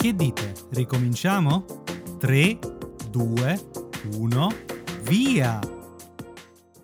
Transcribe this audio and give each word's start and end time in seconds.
Che 0.00 0.14
dite? 0.14 0.54
Ricominciamo? 0.70 1.66
3, 2.18 2.58
2, 3.10 3.60
1, 4.16 4.48
via! 5.02 5.60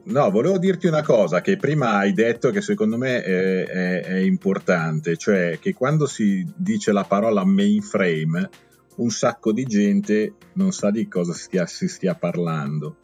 No, 0.03 0.31
volevo 0.31 0.59
dirti 0.59 0.87
una 0.87 1.03
cosa 1.03 1.41
che 1.41 1.57
prima 1.57 1.95
hai 1.95 2.13
detto 2.13 2.51
che 2.51 2.61
secondo 2.61 2.99
me 2.99 3.23
è, 3.23 3.65
è, 3.65 4.03
è, 4.03 4.17
importante, 4.19 5.17
cioè 5.17 5.59
che 5.59 5.73
quando 5.73 6.05
si 6.05 6.47
dice 6.55 6.93
la 6.93 7.05
parola 7.05 7.43
mainframe, 7.47 8.51
un 8.97 9.09
sacco 9.09 9.51
di 9.51 9.65
gente 9.65 10.35
non 10.53 10.73
sa 10.73 10.91
di 10.91 11.09
cosa 11.09 11.33
stia, 11.33 11.65
si 11.65 11.89
stia 11.89 12.15
parlando. 12.17 12.99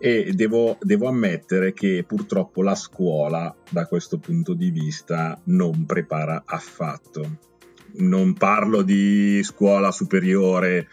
E 0.00 0.32
devo, 0.34 0.76
devo 0.80 1.06
ammettere 1.06 1.72
che 1.72 2.02
purtroppo 2.04 2.64
la 2.64 2.74
scuola, 2.74 3.54
da 3.70 3.86
questo 3.86 4.18
punto 4.18 4.54
di 4.54 4.72
vista, 4.72 5.40
non 5.44 5.86
prepara 5.86 6.42
affatto. 6.44 7.49
Non 7.94 8.34
parlo 8.34 8.82
di 8.82 9.42
scuola 9.42 9.90
superiore 9.90 10.88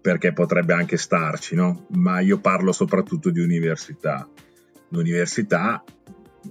perché 0.00 0.32
potrebbe 0.32 0.74
anche 0.74 0.98
starci, 0.98 1.54
no? 1.54 1.86
Ma 1.90 2.20
io 2.20 2.38
parlo 2.38 2.72
soprattutto 2.72 3.30
di 3.30 3.40
università. 3.40 4.28
L'università, 4.90 5.82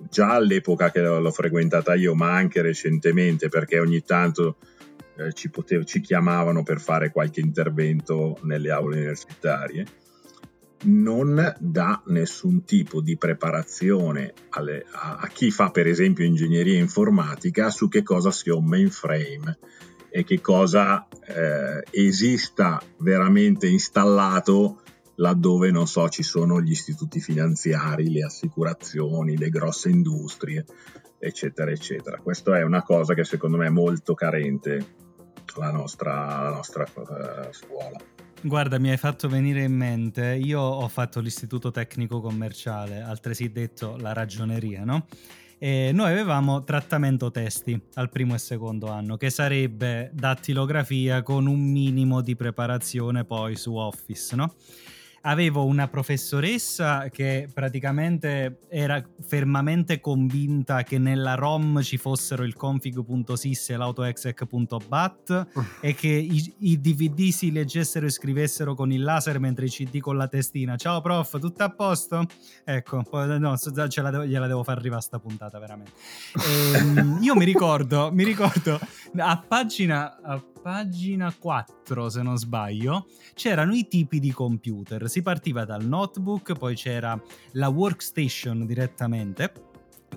già 0.10 0.34
all'epoca 0.34 0.90
che 0.90 1.02
l'ho 1.02 1.32
frequentata 1.32 1.94
io, 1.94 2.16
ma 2.16 2.34
anche 2.34 2.62
recentemente, 2.62 3.50
perché 3.50 3.80
ogni 3.80 4.02
tanto 4.02 4.58
eh, 5.18 5.34
ci, 5.34 5.50
potev- 5.50 5.86
ci 5.86 6.02
chiamavano 6.02 6.64
per 6.64 6.80
fare 6.80 7.12
qualche 7.12 7.42
intervento 7.42 8.40
nelle 8.42 8.72
aule 8.72 8.98
universitarie, 8.98 9.86
non 10.84 11.56
dà 11.60 12.02
nessun 12.08 12.64
tipo 12.64 13.02
di 13.02 13.18
preparazione 13.18 14.34
alle, 14.50 14.86
a, 14.92 15.18
a 15.18 15.28
chi 15.28 15.52
fa 15.52 15.70
per 15.70 15.88
esempio 15.88 16.26
ingegneria 16.26 16.78
informatica 16.78 17.70
su 17.70 17.88
che 17.88 18.04
cosa 18.04 18.32
sia 18.32 18.56
un 18.56 18.66
mainframe 18.66 19.60
e 20.10 20.24
che 20.24 20.42
cosa 20.42 21.08
eh, 21.26 21.84
esista 21.90 22.82
veramente 23.00 23.68
installato 23.68 24.82
laddove 25.16 25.72
non 25.72 25.88
so 25.88 26.08
ci 26.10 26.24
sono 26.24 26.62
gli 26.62 26.72
istituti 26.72 27.20
finanziari, 27.20 28.12
le 28.12 28.24
assicurazioni, 28.24 29.38
le 29.38 29.50
grosse 29.50 29.90
industrie, 29.90 30.66
eccetera, 31.20 31.72
eccetera. 31.72 32.18
Questa 32.18 32.58
è 32.58 32.64
una 32.64 32.84
cosa 32.84 33.14
che 33.14 33.24
secondo 33.24 33.58
me 33.58 33.68
è 33.68 33.70
molto 33.70 34.14
carente 34.14 34.96
la 35.58 35.72
nostra, 35.72 36.42
la 36.44 36.50
nostra 36.50 36.84
uh, 36.84 37.52
scuola. 37.52 38.13
Guarda, 38.46 38.78
mi 38.78 38.90
hai 38.90 38.98
fatto 38.98 39.30
venire 39.30 39.64
in 39.64 39.74
mente, 39.74 40.36
io 40.36 40.60
ho 40.60 40.88
fatto 40.90 41.22
l'istituto 41.22 41.72
tecnico 41.72 42.20
commerciale, 42.20 43.00
altresì 43.00 43.50
detto 43.54 43.96
la 43.96 44.12
ragioneria, 44.12 44.84
no? 44.84 45.08
E 45.58 45.92
noi 45.94 46.12
avevamo 46.12 46.66
trattamento 46.66 47.32
testi 47.32 47.82
al 47.94 48.10
primo 48.10 48.36
e 48.36 48.40
secondo 48.40 48.88
anno, 48.88 49.16
che 49.16 49.30
sarebbe 49.30 50.12
dattilografia 50.14 51.24
con 51.24 51.48
un 51.48 51.62
minimo 51.62 52.20
di 52.20 52.36
preparazione 52.36 53.24
poi 53.24 53.56
su 53.56 53.76
Office, 53.76 54.36
no? 54.36 54.54
Avevo 55.26 55.66
una 55.66 55.88
professoressa 55.88 57.10
che 57.10 57.48
praticamente 57.54 58.60
era 58.68 59.02
fermamente 59.22 60.00
convinta 60.00 60.84
che 60.84 60.98
nella 60.98 61.36
ROM 61.36 61.82
ci 61.82 61.98
fossero 61.98 62.44
il 62.44 62.56
config.sys 62.56 63.70
e 63.70 63.78
l'autoexec.bat 63.78 65.48
e 65.80 65.94
che 65.94 66.08
i, 66.08 66.54
i, 66.60 66.82
DVD 66.82 67.30
si 67.30 67.52
leggessero 67.52 68.06
e 68.06 68.10
scrivessero 68.10 68.76
con 68.76 68.92
il 68.92 69.02
laser 69.02 69.40
mentre 69.40 69.66
i 69.66 69.70
CD 69.70 70.00
con 70.00 70.18
la 70.18 70.28
testina. 70.28 70.76
Ciao 70.76 71.00
prof, 71.00 71.40
tutto 71.40 71.64
a 71.64 71.70
posto? 71.70 72.26
Ecco, 72.66 73.04
no, 73.12 73.56
devo, 74.12 74.26
gliela 74.26 74.48
devo 74.48 74.64
far 74.64 74.78
arrivare 74.78 75.02
sta 75.02 75.20
puntata 75.20 75.58
veramente. 75.58 75.92
E, 76.36 76.78
ehm, 76.78 77.20
io 77.22 77.36
mi 77.36 77.46
ricordo, 77.46 78.12
mi 78.12 78.24
ricordo 78.24 78.80
a 79.16 79.44
pagina... 79.48 80.20
A 80.22 80.44
pagina 80.64 81.36
4, 81.38 82.10
se 82.10 82.22
non 82.22 82.38
sbaglio, 82.38 83.08
c'erano 83.34 83.76
i 83.76 83.86
tipi 83.90 84.20
di 84.20 84.32
computer. 84.32 85.10
Si 85.10 85.22
partiva 85.22 85.66
dal 85.66 85.86
notebook, 85.86 86.54
poi 86.54 86.74
c'era 86.74 87.22
la 87.52 87.68
workstation 87.68 88.66
direttamente, 88.66 89.52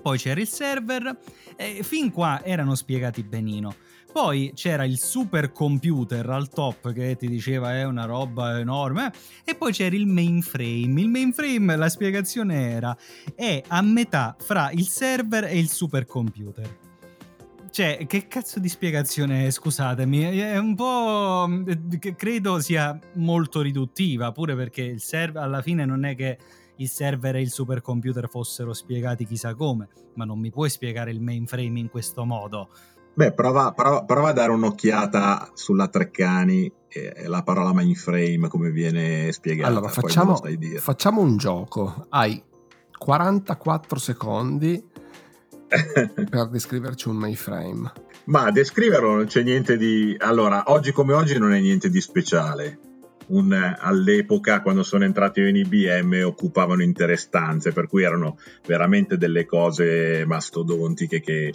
poi 0.01 0.17
c'era 0.17 0.39
il 0.39 0.47
server 0.47 1.19
e 1.57 1.83
fin 1.83 2.11
qua 2.11 2.41
erano 2.45 2.75
spiegati 2.75 3.23
benino. 3.23 3.75
Poi 4.09 4.53
c'era 4.55 4.85
il 4.85 4.97
supercomputer 4.97 6.27
al 6.29 6.47
top 6.47 6.93
che 6.93 7.17
ti 7.17 7.27
diceva 7.27 7.75
è 7.75 7.83
una 7.83 8.05
roba 8.05 8.57
enorme 8.57 9.11
e 9.43 9.53
poi 9.53 9.73
c'era 9.73 9.97
il 9.97 10.07
mainframe. 10.07 11.01
Il 11.01 11.09
mainframe, 11.09 11.75
la 11.75 11.89
spiegazione 11.89 12.71
era, 12.71 12.97
è 13.35 13.61
a 13.67 13.81
metà 13.81 14.35
fra 14.39 14.71
il 14.71 14.87
server 14.87 15.43
e 15.43 15.59
il 15.59 15.69
supercomputer. 15.69 16.86
Cioè, 17.69 18.05
che 18.07 18.27
cazzo 18.27 18.59
di 18.59 18.69
spiegazione, 18.69 19.51
scusatemi, 19.51 20.21
è 20.39 20.57
un 20.57 20.75
po'... 20.75 21.47
credo 22.15 22.59
sia 22.59 22.97
molto 23.15 23.61
riduttiva, 23.61 24.31
pure 24.31 24.55
perché 24.55 24.81
il 24.81 25.01
server 25.01 25.43
alla 25.43 25.61
fine 25.61 25.85
non 25.85 26.05
è 26.05 26.15
che 26.15 26.37
il 26.77 26.87
server 26.87 27.35
e 27.35 27.41
il 27.41 27.51
supercomputer 27.51 28.29
fossero 28.29 28.73
spiegati 28.73 29.25
chissà 29.25 29.55
come, 29.55 29.89
ma 30.15 30.25
non 30.25 30.39
mi 30.39 30.49
puoi 30.49 30.69
spiegare 30.69 31.11
il 31.11 31.21
mainframe 31.21 31.79
in 31.79 31.89
questo 31.89 32.25
modo. 32.25 32.69
Beh, 33.13 33.33
prova, 33.33 33.71
prova, 33.71 34.03
prova 34.03 34.29
a 34.29 34.33
dare 34.33 34.51
un'occhiata 34.51 35.51
sulla 35.55 35.87
Treccani 35.87 36.71
e 36.87 37.27
la 37.27 37.41
parola 37.41 37.73
mainframe 37.73 38.47
come 38.47 38.69
viene 38.69 39.31
spiegata. 39.31 39.69
Allora, 39.69 39.87
facciamo, 39.87 40.39
facciamo 40.77 41.21
un 41.21 41.37
gioco. 41.37 42.05
Hai 42.09 42.41
44 42.95 43.99
secondi 43.99 44.83
per 46.29 46.47
descriverci 46.47 47.09
un 47.09 47.17
mainframe. 47.17 47.91
Ma 48.25 48.51
descriverlo 48.51 49.15
non 49.15 49.25
c'è 49.25 49.43
niente 49.43 49.77
di... 49.77 50.15
Allora, 50.17 50.63
oggi 50.67 50.91
come 50.91 51.13
oggi 51.13 51.37
non 51.37 51.53
è 51.53 51.59
niente 51.59 51.89
di 51.89 52.01
speciale. 52.01 52.79
Un, 53.27 53.53
all'epoca, 53.53 54.61
quando 54.61 54.83
sono 54.83 55.03
entrato 55.03 55.41
io 55.41 55.47
in 55.47 55.57
IBM, 55.57 56.23
occupavano 56.25 56.81
intere 56.81 57.17
stanze, 57.17 57.71
per 57.71 57.87
cui 57.87 58.03
erano 58.03 58.37
veramente 58.65 59.17
delle 59.17 59.45
cose 59.45 60.25
mastodontiche 60.25 61.19
che 61.19 61.53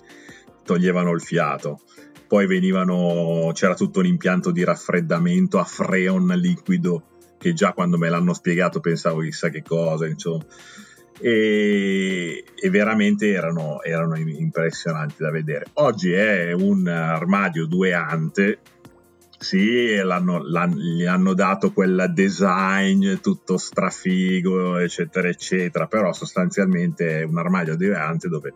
toglievano 0.65 1.13
il 1.13 1.23
fiato. 1.23 1.81
Poi 2.27 2.47
venivano, 2.47 3.51
c'era 3.55 3.75
tutto 3.75 4.01
un 4.01 4.07
impianto 4.07 4.51
di 4.51 4.65
raffreddamento 4.65 5.59
a 5.59 5.65
freon 5.65 6.27
liquido, 6.37 7.05
che 7.39 7.53
già 7.55 7.73
quando 7.73 7.99
me 7.99 8.09
l'hanno 8.09 8.33
spiegato 8.35 8.81
pensavo 8.81 9.21
chissà 9.21 9.49
che 9.49 9.63
cosa, 9.63 10.07
insomma 10.07 10.45
e, 11.19 12.45
e 12.55 12.71
veramente 12.71 13.31
erano, 13.31 13.83
erano, 13.83 14.17
impressionanti 14.17 15.17
da 15.19 15.31
vedere. 15.31 15.67
Oggi 15.75 16.13
è 16.13 16.53
un 16.53 16.87
armadio 16.87 17.67
due 17.67 17.93
ante, 17.93 18.59
sì, 19.39 19.97
l'hanno, 19.97 20.43
l'hanno, 20.45 20.77
gli 20.77 21.05
hanno 21.05 21.35
dato 21.35 21.73
quel 21.73 22.11
design 22.15 23.15
tutto 23.21 23.57
strafigo, 23.57 24.79
eccetera, 24.79 25.29
eccetera, 25.29 25.87
però 25.87 26.13
sostanzialmente 26.13 27.21
è 27.21 27.23
un 27.25 27.39
armadio 27.39 27.77
due 27.77 27.95
ante 27.95 28.29
dove 28.29 28.55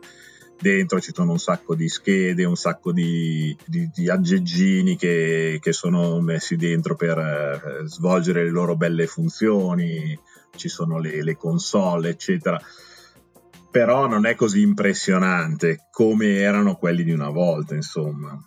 dentro 0.58 1.00
ci 1.00 1.12
sono 1.14 1.32
un 1.32 1.38
sacco 1.38 1.74
di 1.74 1.88
schede, 1.88 2.44
un 2.44 2.56
sacco 2.56 2.92
di, 2.92 3.56
di, 3.66 3.90
di 3.92 4.08
aggeggini 4.08 4.96
che, 4.96 5.58
che, 5.60 5.72
sono 5.72 6.20
messi 6.20 6.56
dentro 6.56 6.96
per 6.96 7.18
eh, 7.18 7.86
svolgere 7.86 8.44
le 8.44 8.50
loro 8.50 8.76
belle 8.76 9.06
funzioni 9.06 10.18
ci 10.54 10.68
sono 10.68 10.98
le, 10.98 11.22
le 11.22 11.36
console, 11.36 12.10
eccetera. 12.10 12.60
Però 13.70 14.06
non 14.06 14.26
è 14.26 14.34
così 14.34 14.62
impressionante 14.62 15.88
come 15.90 16.36
erano 16.36 16.76
quelli 16.76 17.04
di 17.04 17.12
una 17.12 17.30
volta, 17.30 17.74
insomma. 17.74 18.38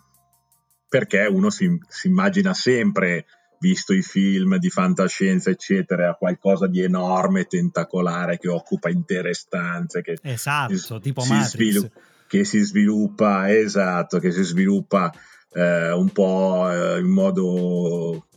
Perché 0.88 1.26
uno 1.26 1.50
si, 1.50 1.78
si 1.88 2.08
immagina 2.08 2.52
sempre 2.54 3.26
visto 3.60 3.92
i 3.92 4.02
film 4.02 4.56
di 4.56 4.70
fantascienza, 4.70 5.50
eccetera, 5.50 6.14
qualcosa 6.14 6.66
di 6.66 6.82
enorme, 6.82 7.44
tentacolare 7.44 8.38
che 8.38 8.48
occupa 8.48 8.88
intere 8.88 9.34
stanze. 9.34 10.00
Che 10.00 10.18
esatto, 10.22 10.76
si, 10.76 10.98
tipo 11.00 11.20
si 11.20 11.32
Matrix. 11.32 11.50
Svilu- 11.50 11.92
che 12.30 12.44
si 12.44 12.60
sviluppa, 12.60 13.52
esatto, 13.52 14.20
che 14.20 14.30
si 14.30 14.44
sviluppa 14.44 15.12
eh, 15.52 15.90
un 15.90 16.10
po' 16.10 16.70
eh, 16.70 17.00
in 17.00 17.08
modo 17.08 18.28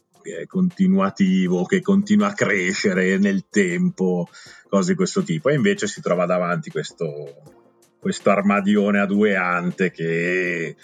continuativo, 0.48 1.66
che 1.66 1.82
continua 1.82 2.28
a 2.28 2.34
crescere 2.34 3.18
nel 3.18 3.46
tempo, 3.50 4.28
cose 4.68 4.92
di 4.92 4.98
questo 4.98 5.24
tipo. 5.24 5.50
E 5.50 5.56
invece 5.56 5.88
si 5.88 6.02
trova 6.02 6.26
davanti 6.26 6.70
questo, 6.70 7.06
questo 8.00 8.30
armadione 8.30 9.00
a 9.00 9.06
due 9.06 9.36
ante 9.36 9.92
che 9.92 10.76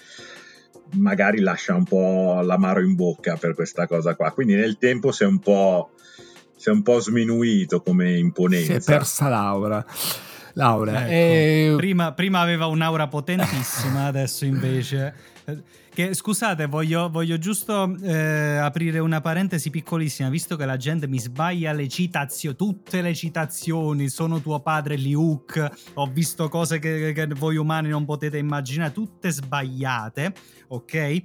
magari 0.93 1.39
lascia 1.39 1.75
un 1.75 1.83
po' 1.83 2.41
l'amaro 2.41 2.81
in 2.81 2.95
bocca 2.95 3.35
per 3.35 3.53
questa 3.53 3.87
cosa 3.87 4.15
qua. 4.15 4.31
Quindi 4.31 4.55
nel 4.55 4.77
tempo 4.77 5.11
si 5.11 5.23
è 5.23 5.25
un 5.25 5.39
po', 5.39 5.91
si 6.55 6.69
è 6.69 6.71
un 6.71 6.81
po 6.81 6.99
sminuito 6.99 7.81
come 7.81 8.17
imponenza. 8.17 8.79
Si 8.79 8.79
è 8.79 8.83
persa 8.83 9.27
Laura. 9.27 9.85
Laura, 10.59 11.07
ecco, 11.07 11.11
eh... 11.11 11.73
prima, 11.77 12.11
prima 12.11 12.41
aveva 12.41 12.65
un'aura 12.65 13.07
potentissima, 13.07 14.05
adesso 14.11 14.43
invece 14.43 15.13
che, 15.99 16.13
scusate, 16.13 16.67
voglio, 16.67 17.09
voglio 17.09 17.37
giusto 17.37 17.95
eh, 18.01 18.57
aprire 18.57 18.99
una 18.99 19.21
parentesi 19.21 19.69
piccolissima, 19.69 20.29
visto 20.29 20.55
che 20.55 20.65
la 20.65 20.77
gente 20.77 21.07
mi 21.07 21.19
sbaglia 21.19 21.71
le 21.71 21.87
citazioni, 21.87 22.55
tutte 22.55 23.01
le 23.01 23.13
citazioni, 23.13 24.09
sono 24.09 24.41
tuo 24.41 24.59
padre 24.59 24.95
Liuk, 24.95 25.71
ho 25.95 26.05
visto 26.07 26.47
cose 26.47 26.79
che, 26.79 27.11
che 27.13 27.25
voi 27.27 27.57
umani 27.57 27.89
non 27.89 28.05
potete 28.05 28.37
immaginare, 28.37 28.91
tutte 28.91 29.31
sbagliate, 29.31 30.33
ok? 30.67 31.23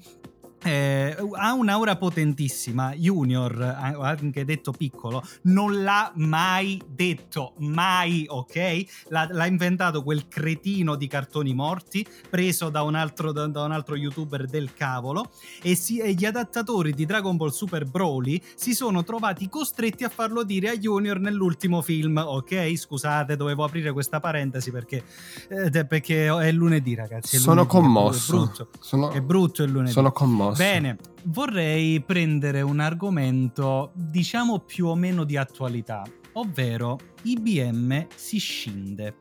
Eh, 0.64 1.16
ha 1.32 1.52
un'aura 1.52 1.96
potentissima. 1.96 2.94
Junior, 2.94 3.60
anche 3.60 4.44
detto 4.44 4.72
piccolo, 4.72 5.22
non 5.42 5.82
l'ha 5.82 6.10
mai 6.16 6.80
detto, 6.86 7.52
mai, 7.58 8.24
ok? 8.28 8.84
L'ha, 9.08 9.28
l'ha 9.30 9.46
inventato 9.46 10.02
quel 10.02 10.26
cretino 10.26 10.96
di 10.96 11.06
cartoni 11.06 11.54
morti 11.54 12.06
preso 12.30 12.70
da 12.70 12.82
un 12.82 12.94
altro, 12.94 13.32
da, 13.32 13.46
da 13.46 13.64
un 13.64 13.72
altro 13.72 13.96
youtuber 13.96 14.46
del 14.46 14.72
cavolo. 14.72 15.30
E, 15.62 15.74
si, 15.74 15.98
e, 15.98 16.12
gli 16.14 16.24
adattatori 16.24 16.92
di 16.92 17.04
Dragon 17.04 17.36
Ball 17.36 17.50
Super 17.50 17.84
Broly 17.84 18.40
si 18.54 18.74
sono 18.74 19.04
trovati 19.04 19.48
costretti 19.48 20.04
a 20.04 20.08
farlo 20.08 20.42
dire 20.44 20.70
a 20.70 20.76
Junior 20.76 21.18
nell'ultimo 21.18 21.82
film, 21.82 22.16
ok? 22.16 22.76
Scusate, 22.76 23.36
dovevo 23.36 23.64
aprire 23.64 23.92
questa 23.92 24.20
parentesi 24.20 24.70
perché, 24.70 25.04
eh, 25.48 25.84
perché 25.84 26.26
è 26.26 26.52
lunedì, 26.52 26.94
ragazzi. 26.94 27.36
È 27.36 27.38
sono 27.38 27.62
lunedì, 27.62 27.70
commosso. 27.70 28.34
È 28.34 28.38
brutto. 28.38 28.68
Sono, 28.80 29.10
è 29.10 29.20
brutto 29.20 29.62
il 29.62 29.70
lunedì. 29.70 29.92
Sono 29.92 30.12
commosso. 30.12 30.53
Bene, 30.56 30.98
vorrei 31.24 32.00
prendere 32.00 32.60
un 32.60 32.80
argomento 32.80 33.92
diciamo 33.94 34.60
più 34.60 34.86
o 34.86 34.94
meno 34.94 35.24
di 35.24 35.36
attualità, 35.36 36.02
ovvero 36.32 36.98
IBM 37.22 38.06
si 38.14 38.38
scinde. 38.38 39.16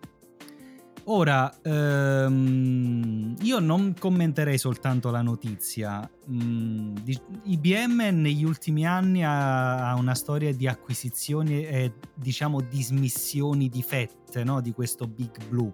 Ora, 1.05 1.53
ehm, 1.61 3.35
io 3.41 3.59
non 3.59 3.93
commenterei 3.99 4.57
soltanto 4.57 5.11
la 5.11 5.21
notizia. 5.21 6.09
Mm, 6.31 6.95
IBM 7.43 8.09
negli 8.13 8.45
ultimi 8.45 8.87
anni 8.87 9.21
ha, 9.23 9.89
ha, 9.89 9.95
una 9.95 10.15
storia 10.15 10.53
di 10.53 10.65
acquisizioni 10.65 11.65
e 11.65 11.93
diciamo 12.15 12.61
dismissioni 12.61 13.67
di 13.67 13.81
fette 13.81 14.45
no? 14.45 14.61
di 14.61 14.71
questo 14.71 15.05
Big 15.05 15.45
Blue. 15.49 15.73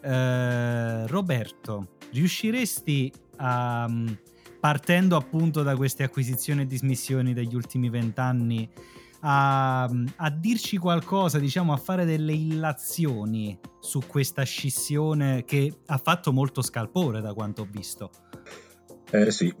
Eh, 0.00 1.06
Roberto, 1.08 1.96
riusciresti 2.12 3.12
a 3.36 3.86
partendo 4.64 5.16
appunto 5.16 5.62
da 5.62 5.76
queste 5.76 6.04
acquisizioni 6.04 6.62
e 6.62 6.66
dismissioni 6.66 7.34
degli 7.34 7.54
ultimi 7.54 7.90
vent'anni, 7.90 8.66
a, 9.20 9.82
a, 9.82 10.30
dirci 10.30 10.78
qualcosa, 10.78 11.38
diciamo, 11.38 11.74
a 11.74 11.76
fare 11.76 12.06
delle 12.06 12.32
illazioni 12.32 13.58
su 13.78 14.00
questa 14.06 14.42
scissione 14.44 15.44
che 15.44 15.80
ha 15.84 15.98
fatto 15.98 16.32
molto 16.32 16.62
scalpore 16.62 17.20
da 17.20 17.34
quanto 17.34 17.60
ho 17.60 17.68
visto. 17.70 18.10
Eh 19.10 19.30
sì, 19.30 19.54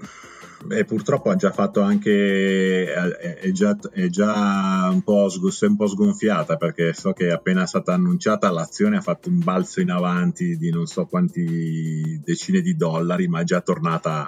e 0.70 0.84
purtroppo 0.86 1.28
ha 1.28 1.36
già 1.36 1.52
fatto 1.52 1.82
anche, 1.82 2.90
è 2.90 3.50
già, 3.52 3.76
è 3.92 4.06
già 4.06 4.88
un, 4.90 5.02
po 5.02 5.28
è 5.28 5.66
un 5.66 5.76
po' 5.76 5.86
sgonfiata 5.86 6.56
perché 6.56 6.94
so 6.94 7.12
che 7.12 7.30
appena 7.30 7.64
è 7.64 7.66
stata 7.66 7.92
annunciata 7.92 8.50
l'azione 8.50 8.96
ha 8.96 9.02
fatto 9.02 9.28
un 9.28 9.40
balzo 9.40 9.82
in 9.82 9.90
avanti 9.90 10.56
di 10.56 10.70
non 10.70 10.86
so 10.86 11.04
quanti 11.04 12.18
decine 12.24 12.62
di 12.62 12.74
dollari, 12.74 13.28
ma 13.28 13.40
è 13.40 13.44
già 13.44 13.60
tornata 13.60 14.26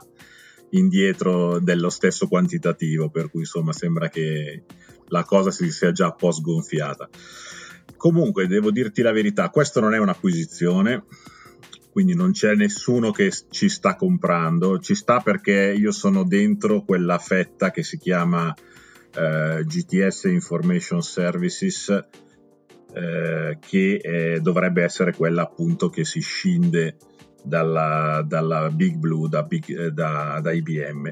indietro 0.71 1.59
dello 1.61 1.91
stesso 1.91 2.27
quantitativo, 2.27 3.09
per 3.09 3.31
cui 3.31 3.41
insomma 3.41 3.73
sembra 3.73 4.09
che 4.09 4.63
la 5.09 5.25
cosa 5.25 5.51
si 5.51 5.71
sia 5.71 5.93
già 5.93 6.07
un 6.07 6.15
po' 6.17 6.33
sgonfiata. 6.33 7.09
Comunque, 7.97 8.47
devo 8.47 8.71
dirti 8.71 9.03
la 9.03 9.13
verità, 9.13 9.49
questo 9.49 9.81
non 9.81 9.95
è 9.95 9.99
un'acquisizione, 9.99 11.05
quindi 11.91 12.15
non 12.15 12.33
c'è 12.33 12.55
nessuno 12.55 13.11
che 13.11 13.33
ci 13.49 13.69
sta 13.69 13.97
comprando, 13.97 14.79
ci 14.81 14.95
sta 14.95 15.21
perché 15.21 15.75
io 15.77 15.93
sono 15.93 16.25
dentro 16.25 16.83
quella 16.83 17.19
fetta 17.19 17.71
che 17.71 17.83
si 17.83 17.97
chiama 17.97 18.55
eh, 19.15 19.65
GTS 19.65 20.25
Information 20.25 21.01
Services, 21.01 21.89
eh, 22.93 23.59
che 23.61 23.95
eh, 23.95 24.41
dovrebbe 24.41 24.83
essere 24.83 25.15
quella 25.15 25.43
appunto 25.43 25.89
che 25.89 26.05
si 26.05 26.21
scinde 26.21 26.97
dalla, 27.47 28.23
dalla 28.27 28.69
Big 28.71 28.97
Blue, 28.97 29.29
da, 29.29 29.47
eh, 29.49 29.91
da, 29.91 30.41
da 30.43 30.53
IBM. 30.53 31.11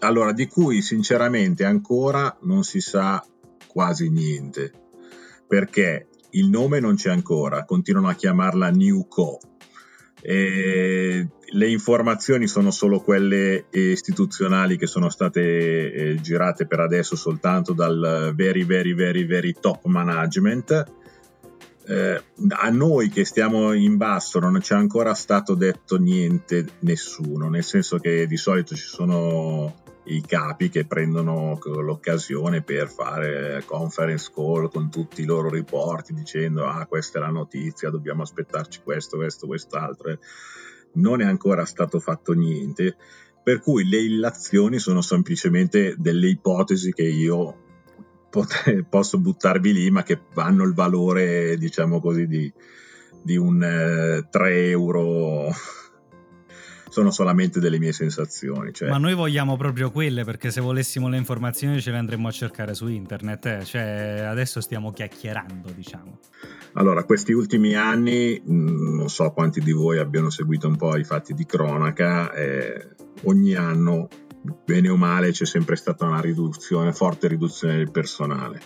Allora, 0.00 0.32
di 0.32 0.46
cui 0.46 0.82
sinceramente 0.82 1.64
ancora 1.64 2.36
non 2.42 2.64
si 2.64 2.80
sa 2.80 3.24
quasi 3.66 4.08
niente, 4.08 4.72
perché 5.46 6.08
il 6.30 6.48
nome 6.48 6.80
non 6.80 6.94
c'è 6.96 7.10
ancora, 7.10 7.64
continuano 7.64 8.08
a 8.08 8.14
chiamarla 8.14 8.70
Newco. 8.70 9.38
E 10.20 11.28
le 11.46 11.68
informazioni 11.68 12.46
sono 12.46 12.70
solo 12.70 13.00
quelle 13.00 13.66
istituzionali 13.70 14.78
che 14.78 14.86
sono 14.86 15.10
state 15.10 15.92
eh, 15.92 16.14
girate 16.20 16.66
per 16.66 16.80
adesso 16.80 17.14
soltanto 17.14 17.74
dal 17.74 18.32
very 18.34 18.64
very 18.64 18.94
very 18.94 19.26
very 19.26 19.54
top 19.60 19.84
management 19.84 21.02
eh, 21.86 22.22
a 22.48 22.70
noi 22.70 23.08
che 23.10 23.24
stiamo 23.24 23.72
in 23.72 23.96
basso 23.96 24.38
non 24.38 24.60
ci 24.60 24.72
è 24.72 24.76
ancora 24.76 25.14
stato 25.14 25.54
detto 25.54 25.98
niente 25.98 26.66
nessuno, 26.80 27.48
nel 27.48 27.64
senso 27.64 27.98
che 27.98 28.26
di 28.26 28.36
solito 28.36 28.74
ci 28.74 28.86
sono 28.86 29.82
i 30.06 30.20
capi 30.20 30.68
che 30.68 30.84
prendono 30.84 31.58
l'occasione 31.62 32.62
per 32.62 32.88
fare 32.88 33.62
conference 33.64 34.30
call 34.34 34.68
con 34.68 34.90
tutti 34.90 35.22
i 35.22 35.26
loro 35.26 35.48
riporti 35.48 36.12
dicendo 36.12 36.66
ah 36.66 36.84
questa 36.86 37.18
è 37.18 37.22
la 37.22 37.28
notizia, 37.28 37.90
dobbiamo 37.90 38.22
aspettarci 38.22 38.80
questo, 38.82 39.16
questo, 39.16 39.46
quest'altro. 39.46 40.18
Non 40.94 41.20
è 41.20 41.24
ancora 41.24 41.64
stato 41.64 41.98
fatto 41.98 42.32
niente, 42.34 42.96
per 43.42 43.60
cui 43.60 43.88
le 43.88 43.98
illazioni 43.98 44.78
sono 44.78 45.00
semplicemente 45.00 45.96
delle 45.98 46.28
ipotesi 46.28 46.92
che 46.92 47.02
io 47.02 47.63
pot- 48.34 48.82
posso 48.88 49.18
buttarvi 49.18 49.72
lì, 49.72 49.90
ma 49.90 50.02
che 50.02 50.18
hanno 50.34 50.64
il 50.64 50.74
valore, 50.74 51.56
diciamo 51.56 52.00
così, 52.00 52.26
di, 52.26 52.52
di 53.22 53.36
un 53.36 53.62
eh, 53.62 54.26
3 54.28 54.68
euro 54.70 55.52
sono 56.88 57.10
solamente 57.10 57.60
delle 57.60 57.78
mie 57.78 57.92
sensazioni. 57.92 58.72
Cioè... 58.72 58.88
Ma 58.88 58.98
noi 58.98 59.14
vogliamo 59.14 59.56
proprio 59.56 59.90
quelle 59.90 60.24
perché 60.24 60.50
se 60.50 60.60
volessimo 60.60 61.08
le 61.08 61.16
informazioni 61.16 61.80
ce 61.80 61.90
le 61.90 61.98
andremmo 61.98 62.28
a 62.28 62.30
cercare 62.30 62.74
su 62.74 62.86
internet, 62.88 63.46
eh? 63.46 63.64
cioè 63.64 64.24
adesso 64.26 64.60
stiamo 64.60 64.92
chiacchierando, 64.92 65.70
diciamo. 65.70 66.18
Allora, 66.74 67.04
questi 67.04 67.32
ultimi 67.32 67.74
anni, 67.74 68.40
mh, 68.44 68.54
mm, 68.54 68.96
non 68.96 69.08
so 69.08 69.30
quanti 69.32 69.60
di 69.60 69.72
voi 69.72 69.98
abbiano 69.98 70.30
seguito 70.30 70.68
un 70.68 70.76
po' 70.76 70.96
i 70.96 71.04
fatti 71.04 71.34
di 71.34 71.44
cronaca, 71.46 72.32
eh, 72.32 72.90
ogni 73.24 73.54
anno 73.54 74.08
bene 74.64 74.88
o 74.88 74.96
male 74.96 75.30
c'è 75.30 75.46
sempre 75.46 75.76
stata 75.76 76.04
una 76.04 76.20
riduzione, 76.20 76.92
forte 76.92 77.28
riduzione 77.28 77.76
del 77.76 77.90
personale. 77.90 78.60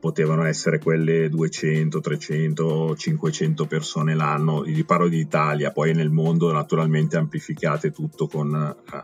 Potevano 0.00 0.44
essere 0.44 0.78
quelle 0.78 1.28
200, 1.28 2.00
300, 2.00 2.96
500 2.96 3.66
persone 3.66 4.14
l'anno, 4.14 4.62
vi 4.62 4.84
parlo 4.84 5.08
di 5.08 5.18
Italia, 5.18 5.72
poi 5.72 5.92
nel 5.92 6.10
mondo 6.10 6.52
naturalmente 6.52 7.16
amplificate 7.16 7.90
tutto 7.90 8.28
con 8.28 8.52
uh, 8.52 8.96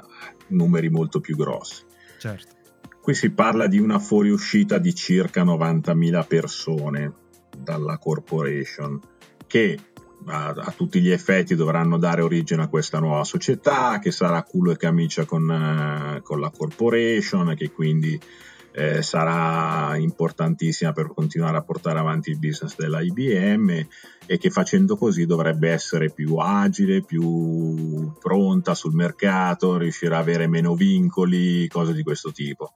numeri 0.49 0.89
molto 0.91 1.21
più 1.21 1.37
grossi. 1.37 1.83
Certo. 2.19 2.55
Qui 3.03 3.15
si 3.15 3.31
parla 3.31 3.67
di 3.67 3.79
una 3.79 3.99
fuoriuscita 3.99 4.79
di 4.79 4.95
circa 4.95 5.45
90.000 5.45 6.27
persone 6.27 7.13
dalla 7.59 7.99
corporation 7.99 9.01
che 9.47 9.79
a, 10.27 10.49
a, 10.49 10.75
tutti 10.77 11.01
gli 11.01 11.11
effetti 11.11 11.55
dovranno 11.55 11.99
dare 11.99 12.23
origine 12.23 12.63
a 12.63 12.69
questa 12.69 12.99
nuova 12.99 13.25
società 13.25 13.99
che 13.99 14.11
sarà 14.11 14.43
culo 14.43 14.73
e 14.73 14.77
camicia 14.77 15.25
con, 15.25 15.49
uh, 15.49 16.23
con 16.23 16.41
la 16.41 16.51
corporation 16.51 17.55
che 17.57 17.71
quindi 17.71 18.19
eh, 18.77 19.03
sarà 19.03 19.97
importantissima 19.97 20.93
per 20.93 21.13
continuare 21.15 21.57
a 21.57 21.63
portare 21.63 22.01
avanti 22.01 22.31
il 22.31 22.39
business 22.39 22.75
della 22.77 23.01
IBM 23.01 23.87
e 24.27 24.39
che 24.39 24.51
facendo 24.51 24.97
così 24.97 25.27
dovrebbe 25.27 25.71
essere 25.71 26.11
più 26.11 26.37
agile, 26.37 27.03
più 27.03 28.13
pronta 28.19 28.75
sul 28.75 28.95
mercato, 28.95 29.77
riuscirà 29.77 30.17
a 30.17 30.21
avere 30.21 30.49
meno 30.49 30.75
vincoli, 30.75 31.69
cose 31.69 31.93
di 31.93 32.03
questo 32.03 32.33
tipo. 32.33 32.73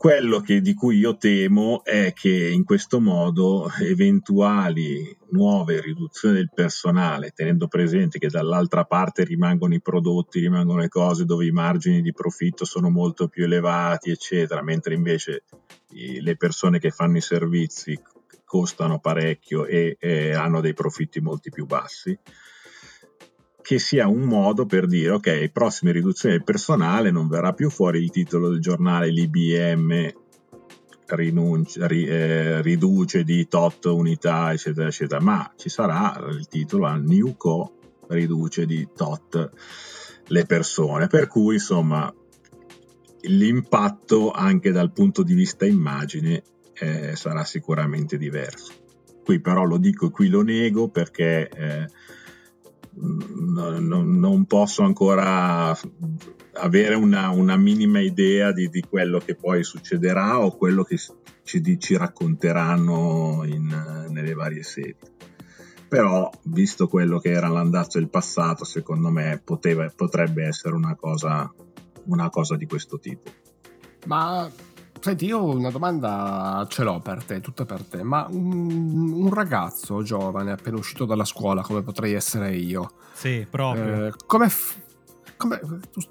Quello 0.00 0.40
che, 0.40 0.62
di 0.62 0.72
cui 0.72 0.96
io 0.96 1.18
temo 1.18 1.84
è 1.84 2.14
che 2.14 2.48
in 2.48 2.64
questo 2.64 3.00
modo 3.00 3.70
eventuali 3.82 5.14
nuove 5.32 5.78
riduzioni 5.82 6.36
del 6.36 6.50
personale, 6.54 7.32
tenendo 7.34 7.68
presente 7.68 8.18
che 8.18 8.28
dall'altra 8.28 8.84
parte 8.84 9.24
rimangono 9.24 9.74
i 9.74 9.82
prodotti, 9.82 10.40
rimangono 10.40 10.80
le 10.80 10.88
cose 10.88 11.26
dove 11.26 11.44
i 11.44 11.50
margini 11.50 12.00
di 12.00 12.14
profitto 12.14 12.64
sono 12.64 12.88
molto 12.88 13.28
più 13.28 13.44
elevati, 13.44 14.08
eccetera, 14.08 14.62
mentre 14.62 14.94
invece 14.94 15.42
le 15.90 16.34
persone 16.34 16.78
che 16.78 16.90
fanno 16.90 17.18
i 17.18 17.20
servizi 17.20 18.00
costano 18.42 19.00
parecchio 19.00 19.66
e, 19.66 19.98
e 20.00 20.32
hanno 20.32 20.62
dei 20.62 20.72
profitti 20.72 21.20
molto 21.20 21.50
più 21.50 21.66
bassi 21.66 22.18
che 23.62 23.78
sia 23.78 24.08
un 24.08 24.22
modo 24.22 24.66
per 24.66 24.86
dire 24.86 25.10
ok, 25.10 25.48
prossime 25.48 25.92
riduzioni 25.92 26.36
del 26.36 26.44
personale 26.44 27.10
non 27.10 27.28
verrà 27.28 27.52
più 27.52 27.70
fuori 27.70 28.02
il 28.02 28.10
titolo 28.10 28.48
del 28.48 28.60
giornale 28.60 29.10
l'IBM 29.10 30.08
rinuncia, 31.06 31.86
ri, 31.86 32.06
eh, 32.06 32.62
riduce 32.62 33.24
di 33.24 33.48
tot 33.48 33.84
unità 33.86 34.52
eccetera 34.52 34.86
eccetera 34.86 35.20
ma 35.20 35.52
ci 35.56 35.68
sarà 35.68 36.24
il 36.30 36.46
titolo 36.46 36.86
a 36.86 36.96
Newco 36.96 37.74
riduce 38.10 38.66
di 38.66 38.88
tot 38.94 39.50
le 40.26 40.44
persone. 40.44 41.06
Per 41.06 41.26
cui 41.26 41.54
insomma 41.54 42.12
l'impatto 43.22 44.30
anche 44.30 44.70
dal 44.70 44.92
punto 44.92 45.22
di 45.22 45.34
vista 45.34 45.66
immagine 45.66 46.42
eh, 46.74 47.14
sarà 47.16 47.44
sicuramente 47.44 48.16
diverso. 48.16 48.72
Qui 49.24 49.40
però 49.40 49.64
lo 49.64 49.76
dico 49.76 50.06
e 50.06 50.10
qui 50.10 50.28
lo 50.28 50.42
nego 50.42 50.88
perché 50.88 51.48
eh, 51.48 51.86
no, 52.94 53.78
no, 53.78 54.02
non 54.02 54.44
posso 54.46 54.82
ancora 54.82 55.76
avere 56.54 56.94
una, 56.94 57.30
una 57.30 57.56
minima 57.56 58.00
idea 58.00 58.52
di, 58.52 58.68
di, 58.68 58.82
quello 58.82 59.18
che 59.18 59.34
poi 59.34 59.62
succederà 59.62 60.40
o 60.40 60.56
quello 60.56 60.82
che 60.82 60.98
ci, 61.42 61.78
ci 61.78 61.96
racconteranno 61.96 63.42
in, 63.44 64.06
nelle 64.08 64.34
varie 64.34 64.62
sedi. 64.62 64.96
Però, 65.88 66.30
visto 66.44 66.86
quello 66.86 67.18
che 67.18 67.30
era 67.30 67.48
l'andazzo 67.48 67.98
del 67.98 68.08
passato, 68.08 68.64
secondo 68.64 69.10
me 69.10 69.40
poteva, 69.42 69.90
potrebbe 69.94 70.44
essere 70.44 70.74
una 70.74 70.94
cosa, 70.94 71.52
una 72.04 72.30
cosa 72.30 72.56
di 72.56 72.66
questo 72.66 73.00
tipo. 73.00 73.30
Ma 74.06 74.48
Senti, 75.00 75.24
io 75.24 75.42
una 75.42 75.70
domanda 75.70 76.66
ce 76.68 76.82
l'ho 76.82 77.00
per 77.00 77.24
te, 77.24 77.40
tutta 77.40 77.64
per 77.64 77.82
te, 77.84 78.02
ma 78.02 78.26
un, 78.30 79.12
un, 79.12 79.32
ragazzo 79.32 80.02
giovane 80.02 80.50
appena 80.50 80.76
uscito 80.76 81.06
dalla 81.06 81.24
scuola, 81.24 81.62
come 81.62 81.80
potrei 81.80 82.12
essere 82.12 82.54
io, 82.54 82.90
sì, 83.14 83.46
proprio. 83.48 84.08
Eh, 84.08 84.12
come, 84.26 84.50
f- 84.50 84.76
come, 85.38 85.58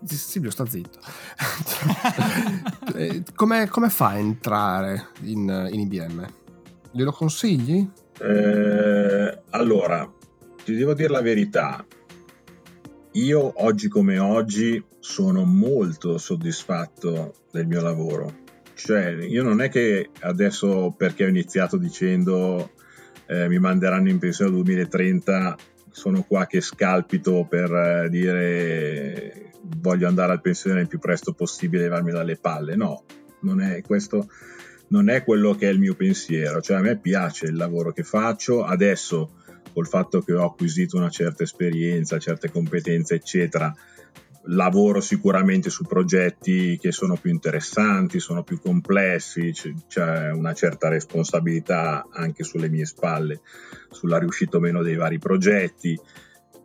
Silvio, 0.05 0.49
sta 0.49 0.65
zitto. 0.65 0.99
Eh, 2.95 3.23
come, 3.35 3.67
come, 3.67 3.89
fa 3.89 4.07
a 4.07 4.17
entrare 4.17 5.09
in, 5.21 5.69
in 5.71 5.79
IBM? 5.81 6.27
Glielo 6.91 7.11
consigli? 7.11 7.87
Eh, 8.19 9.41
allora, 9.51 10.11
ti 10.63 10.73
devo 10.73 10.95
dire 10.95 11.09
la 11.09 11.21
verità. 11.21 11.85
Io 13.11 13.53
oggi 13.63 13.87
come 13.87 14.17
oggi 14.17 14.83
sono 14.99 15.45
molto 15.45 16.17
soddisfatto 16.17 17.35
del 17.51 17.67
mio 17.67 17.81
lavoro 17.81 18.47
cioè, 18.79 19.17
io 19.27 19.43
non 19.43 19.61
è 19.61 19.69
che 19.69 20.09
adesso 20.21 20.93
perché 20.97 21.25
ho 21.25 21.27
iniziato 21.27 21.77
dicendo 21.77 22.71
eh, 23.27 23.47
mi 23.47 23.59
manderanno 23.59 24.09
in 24.09 24.19
pensione 24.19 24.51
nel 24.51 24.63
2030 24.63 25.57
sono 25.91 26.23
qua 26.23 26.45
che 26.45 26.61
scalpito 26.61 27.45
per 27.49 27.71
eh, 27.71 28.09
dire 28.09 29.51
voglio 29.79 30.07
andare 30.07 30.31
al 30.31 30.41
pensione 30.41 30.81
il 30.81 30.87
più 30.87 30.99
presto 30.99 31.33
possibile 31.33 31.83
e 31.83 31.85
levarmi 31.85 32.11
dalle 32.11 32.37
palle. 32.37 32.75
No, 32.75 33.03
non 33.41 33.61
è 33.61 33.81
questo 33.81 34.29
non 34.89 35.09
è 35.09 35.23
quello 35.23 35.53
che 35.53 35.67
è 35.67 35.71
il 35.71 35.79
mio 35.79 35.95
pensiero. 35.95 36.61
Cioè, 36.61 36.77
a 36.77 36.81
me 36.81 36.97
piace 36.97 37.47
il 37.47 37.55
lavoro 37.55 37.91
che 37.91 38.03
faccio. 38.03 38.63
Adesso, 38.63 39.31
col 39.73 39.87
fatto 39.87 40.21
che 40.21 40.33
ho 40.33 40.45
acquisito 40.45 40.97
una 40.97 41.09
certa 41.09 41.43
esperienza, 41.43 42.17
certe 42.17 42.49
competenze, 42.49 43.15
eccetera, 43.15 43.71
lavoro 44.43 45.01
sicuramente 45.01 45.69
su 45.69 45.85
progetti 45.85 46.77
che 46.79 46.91
sono 46.91 47.15
più 47.15 47.31
interessanti, 47.31 48.19
sono 48.19 48.43
più 48.43 48.59
complessi, 48.59 49.53
c'è 49.87 50.31
una 50.31 50.53
certa 50.53 50.87
responsabilità 50.87 52.07
anche 52.11 52.43
sulle 52.43 52.69
mie 52.69 52.85
spalle 52.85 53.41
sulla 53.91 54.17
riuscita 54.17 54.57
o 54.57 54.59
meno 54.59 54.81
dei 54.81 54.95
vari 54.95 55.19
progetti, 55.19 55.99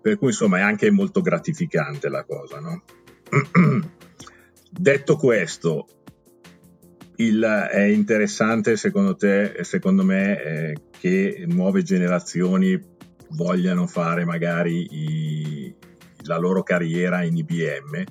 per 0.01 0.19
cui 0.19 0.29
insomma 0.29 0.59
è 0.59 0.63
anche 0.63 0.91
molto 0.91 1.21
gratificante 1.21 2.09
la 2.09 2.25
cosa. 2.25 2.61
No? 2.61 2.83
Detto 4.71 5.17
questo, 5.17 5.87
il, 7.17 7.43
è 7.43 7.83
interessante 7.83 8.77
secondo 8.77 9.17
te, 9.17 9.59
secondo 9.63 10.05
me, 10.05 10.43
eh, 10.43 10.77
che 10.99 11.45
nuove 11.49 11.83
generazioni 11.83 12.93
vogliano 13.31 13.87
fare 13.87 14.25
magari 14.25 14.87
i, 14.91 15.75
la 16.25 16.39
loro 16.39 16.63
carriera 16.63 17.23
in 17.23 17.37
IBM? 17.37 18.05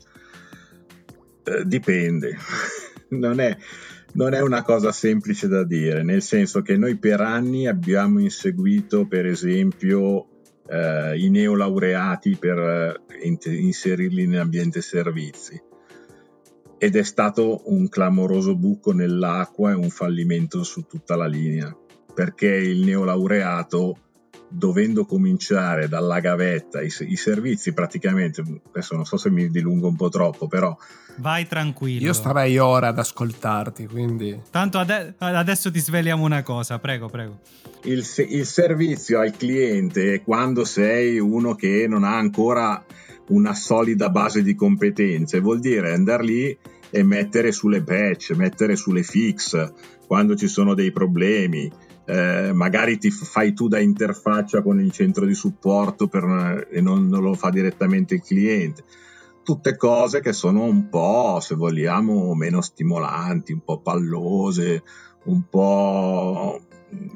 Eh, 1.43 1.65
dipende, 1.65 2.37
non, 3.09 3.39
è, 3.39 3.55
non 4.13 4.33
è 4.33 4.41
una 4.41 4.63
cosa 4.63 4.91
semplice 4.91 5.47
da 5.47 5.63
dire, 5.63 6.03
nel 6.03 6.21
senso 6.21 6.61
che 6.61 6.77
noi 6.77 6.97
per 6.97 7.21
anni 7.21 7.67
abbiamo 7.67 8.19
inseguito, 8.19 9.05
per 9.07 9.25
esempio, 9.25 10.27
eh, 10.67 11.17
i 11.17 11.29
neolaureati 11.29 12.37
per 12.37 12.57
eh, 12.57 13.37
inserirli 13.49 14.23
in 14.23 14.37
ambiente 14.37 14.81
servizi 14.81 15.61
ed 16.77 16.95
è 16.95 17.03
stato 17.03 17.61
un 17.65 17.87
clamoroso 17.87 18.55
buco 18.55 18.91
nell'acqua 18.91 19.71
e 19.71 19.75
un 19.75 19.89
fallimento 19.89 20.63
su 20.63 20.85
tutta 20.85 21.15
la 21.15 21.27
linea 21.27 21.73
perché 22.13 22.47
il 22.47 22.83
neolaureato 22.83 23.97
dovendo 24.55 25.05
cominciare 25.05 25.87
dalla 25.87 26.19
gavetta, 26.19 26.81
i, 26.81 26.91
i, 27.07 27.15
servizi 27.15 27.73
praticamente, 27.73 28.43
adesso 28.69 28.95
non 28.95 29.05
so 29.05 29.17
se 29.17 29.31
mi 29.31 29.49
dilungo 29.49 29.87
un 29.87 29.95
po' 29.95 30.09
troppo, 30.09 30.47
però... 30.47 30.75
Vai 31.17 31.47
tranquillo. 31.47 32.05
Io 32.05 32.13
starei 32.13 32.57
ora 32.59 32.89
ad 32.89 32.99
ascoltarti, 32.99 33.87
quindi... 33.87 34.39
Tanto 34.51 34.77
ade- 34.77 35.15
adesso 35.17 35.71
ti 35.71 35.79
sveliamo 35.79 36.23
una 36.23 36.43
cosa, 36.43 36.77
prego, 36.77 37.09
prego. 37.09 37.39
Il, 37.83 38.05
il 38.29 38.45
servizio 38.45 39.19
al 39.19 39.35
cliente, 39.35 40.21
quando 40.21 40.65
sei 40.65 41.19
uno 41.19 41.55
che 41.55 41.87
non 41.87 42.03
ha 42.03 42.15
ancora 42.15 42.83
una 43.29 43.55
solida 43.55 44.09
base 44.09 44.43
di 44.43 44.53
competenze, 44.53 45.39
vuol 45.39 45.59
dire 45.59 45.93
andare 45.93 46.23
lì 46.23 46.57
e 46.89 47.03
mettere 47.03 47.51
sulle 47.51 47.81
patch, 47.81 48.31
mettere 48.35 48.75
sulle 48.75 49.01
fix, 49.01 49.73
quando 50.05 50.35
ci 50.35 50.47
sono 50.47 50.75
dei 50.75 50.91
problemi, 50.91 51.71
eh, 52.05 52.51
magari 52.53 52.97
ti 52.97 53.09
fai 53.11 53.53
tu 53.53 53.67
da 53.67 53.79
interfaccia 53.79 54.61
con 54.61 54.79
il 54.79 54.91
centro 54.91 55.25
di 55.25 55.33
supporto 55.33 56.07
per, 56.07 56.67
e 56.69 56.81
non, 56.81 57.07
non, 57.07 57.21
lo 57.21 57.33
fa 57.33 57.49
direttamente 57.49 58.15
il 58.15 58.21
cliente. 58.21 58.83
Tutte 59.43 59.75
cose 59.75 60.21
che 60.21 60.33
sono 60.33 60.63
un 60.63 60.89
po', 60.89 61.39
se 61.41 61.55
vogliamo, 61.55 62.33
meno 62.33 62.61
stimolanti, 62.61 63.51
un 63.51 63.63
po' 63.63 63.79
pallose, 63.79 64.83
un 65.25 65.43
po' 65.49 66.61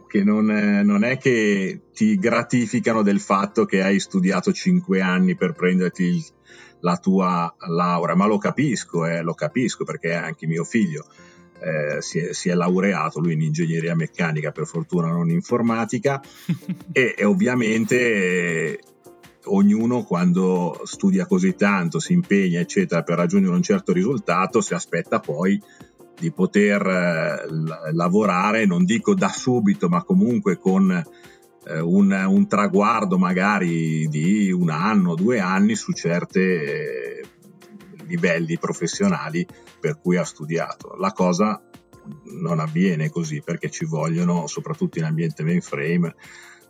che 0.07 0.23
non 0.23 0.51
è, 0.51 0.83
non 0.83 1.03
è 1.03 1.17
che 1.17 1.81
ti 1.93 2.17
gratificano 2.17 3.01
del 3.01 3.19
fatto 3.19 3.65
che 3.65 3.83
hai 3.83 3.99
studiato 3.99 4.51
5 4.51 5.01
anni 5.01 5.35
per 5.35 5.53
prenderti 5.53 6.03
il, 6.03 6.25
la 6.81 6.97
tua 6.97 7.53
laurea, 7.67 8.15
ma 8.15 8.25
lo 8.25 8.37
capisco, 8.37 9.05
eh, 9.05 9.21
lo 9.21 9.33
capisco 9.33 9.83
perché 9.83 10.09
è 10.09 10.15
anche 10.15 10.47
mio 10.47 10.63
figlio 10.63 11.05
eh, 11.59 12.01
si, 12.01 12.19
è, 12.19 12.33
si, 12.33 12.49
è, 12.49 12.53
laureato 12.53 13.19
lui 13.19 13.33
in 13.33 13.41
ingegneria 13.41 13.95
meccanica, 13.95 14.51
per 14.51 14.65
fortuna 14.65 15.09
non 15.09 15.29
in 15.29 15.35
informatica, 15.35 16.21
e, 16.91 17.15
e, 17.17 17.25
ovviamente 17.25 17.97
eh, 17.97 18.79
ognuno 19.45 20.03
quando 20.03 20.81
studia 20.83 21.25
così 21.25 21.55
tanto, 21.55 21.99
si 21.99 22.13
impegna, 22.13 22.59
eccetera, 22.59 23.03
per 23.03 23.17
raggiungere 23.17 23.55
un 23.55 23.63
certo 23.63 23.93
risultato, 23.93 24.61
si 24.61 24.73
aspetta 24.73 25.19
poi 25.19 25.61
di 26.19 26.31
poter 26.31 26.85
eh, 26.85 27.91
lavorare, 27.93 28.65
non 28.65 28.85
dico 28.85 29.13
da 29.13 29.29
subito, 29.29 29.87
ma 29.87 30.03
comunque 30.03 30.57
con 30.57 30.91
eh, 30.91 31.79
un, 31.79 32.11
un, 32.11 32.47
traguardo 32.47 33.17
magari 33.17 34.07
di 34.07 34.51
un 34.51 34.69
anno, 34.69 35.15
due 35.15 35.39
anni 35.39 35.75
su 35.75 35.91
certi 35.91 36.39
eh, 36.39 37.21
livelli 38.07 38.57
professionali 38.57 39.45
per 39.79 39.99
cui 39.99 40.17
ha 40.17 40.23
studiato. 40.23 40.95
La 40.97 41.11
cosa 41.11 41.61
non 42.41 42.59
avviene 42.59 43.09
così 43.09 43.41
perché 43.41 43.69
ci 43.69 43.85
vogliono, 43.85 44.47
soprattutto 44.47 44.97
in 44.97 45.05
ambiente 45.05 45.43
mainframe, 45.43 46.15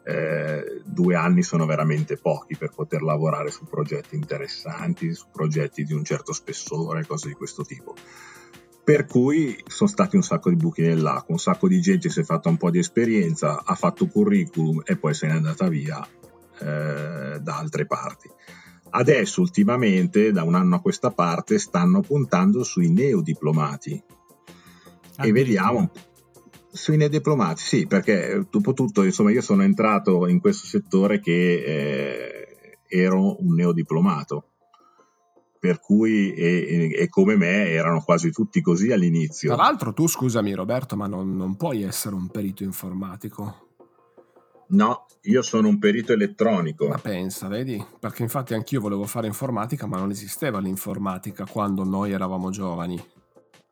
eh, 0.03 0.81
due 0.85 1.15
anni 1.15 1.43
sono 1.43 1.65
veramente 1.65 2.17
pochi 2.17 2.55
per 2.55 2.71
poter 2.73 3.01
lavorare 3.01 3.51
su 3.51 3.65
progetti 3.65 4.15
interessanti, 4.15 5.13
su 5.13 5.25
progetti 5.31 5.83
di 5.83 5.93
un 5.93 6.03
certo 6.05 6.31
spessore, 6.31 7.05
cose 7.05 7.27
di 7.27 7.33
questo 7.33 7.63
tipo. 7.63 7.93
Per 8.83 9.05
cui 9.05 9.61
sono 9.67 9.89
stati 9.89 10.15
un 10.15 10.23
sacco 10.23 10.49
di 10.49 10.55
buchi 10.55 10.81
nell'acqua, 10.81 11.33
un 11.33 11.39
sacco 11.39 11.67
di 11.67 11.81
gente 11.81 12.07
si 12.09 12.21
è 12.21 12.23
fatta 12.23 12.47
un 12.47 12.55
po' 12.55 12.71
di 12.71 12.79
esperienza, 12.79 13.63
ha 13.65 13.75
fatto 13.75 14.07
curriculum 14.07 14.81
e 14.85 14.95
poi 14.95 15.13
se 15.13 15.27
n'è 15.27 15.33
andata 15.33 15.67
via 15.67 16.01
eh, 16.59 17.39
da 17.41 17.57
altre 17.57 17.85
parti. 17.85 18.29
Adesso, 18.89 19.41
ultimamente, 19.41 20.31
da 20.31 20.43
un 20.43 20.55
anno 20.55 20.75
a 20.75 20.81
questa 20.81 21.11
parte, 21.11 21.59
stanno 21.59 22.01
puntando 22.01 22.63
sui 22.63 22.91
neodiplomati. 22.91 24.03
E 25.19 25.31
vediamo 25.31 25.91
sui 26.77 26.97
neodiplomati, 26.97 27.61
sì, 27.61 27.87
perché 27.87 28.45
dopo 28.49 28.73
tutto, 28.73 29.03
insomma, 29.03 29.31
io 29.31 29.41
sono 29.41 29.63
entrato 29.63 30.27
in 30.27 30.39
questo 30.39 30.67
settore 30.67 31.19
che 31.19 31.63
eh, 31.63 32.79
ero 32.87 33.41
un 33.43 33.55
neodiplomato. 33.55 34.51
Per 35.59 35.79
cui, 35.79 36.33
e, 36.33 36.91
e, 36.95 37.09
come 37.09 37.35
me, 37.35 37.69
erano 37.69 38.01
quasi 38.03 38.31
tutti 38.31 38.61
così 38.61 38.91
all'inizio. 38.91 39.53
Tra 39.55 39.63
l'altro, 39.63 39.91
tu 39.91 40.07
scusami, 40.07 40.53
Roberto, 40.53 40.95
ma 40.95 41.07
non, 41.07 41.35
non 41.35 41.57
puoi 41.57 41.81
essere 41.81 42.13
un 42.13 42.27
perito 42.27 42.63
informatico. 42.63 43.66
No, 44.69 45.05
io 45.21 45.41
sono 45.41 45.67
un 45.67 45.79
perito 45.79 46.13
elettronico. 46.13 46.87
Ma 46.87 46.97
pensa, 46.97 47.47
vedi? 47.47 47.83
Perché 47.99 48.23
infatti 48.23 48.53
anch'io 48.53 48.81
volevo 48.81 49.05
fare 49.05 49.27
informatica, 49.27 49.85
ma 49.85 49.97
non 49.97 50.09
esisteva 50.09 50.59
l'informatica 50.59 51.45
quando 51.45 51.83
noi 51.83 52.11
eravamo 52.11 52.49
giovani. 52.49 53.01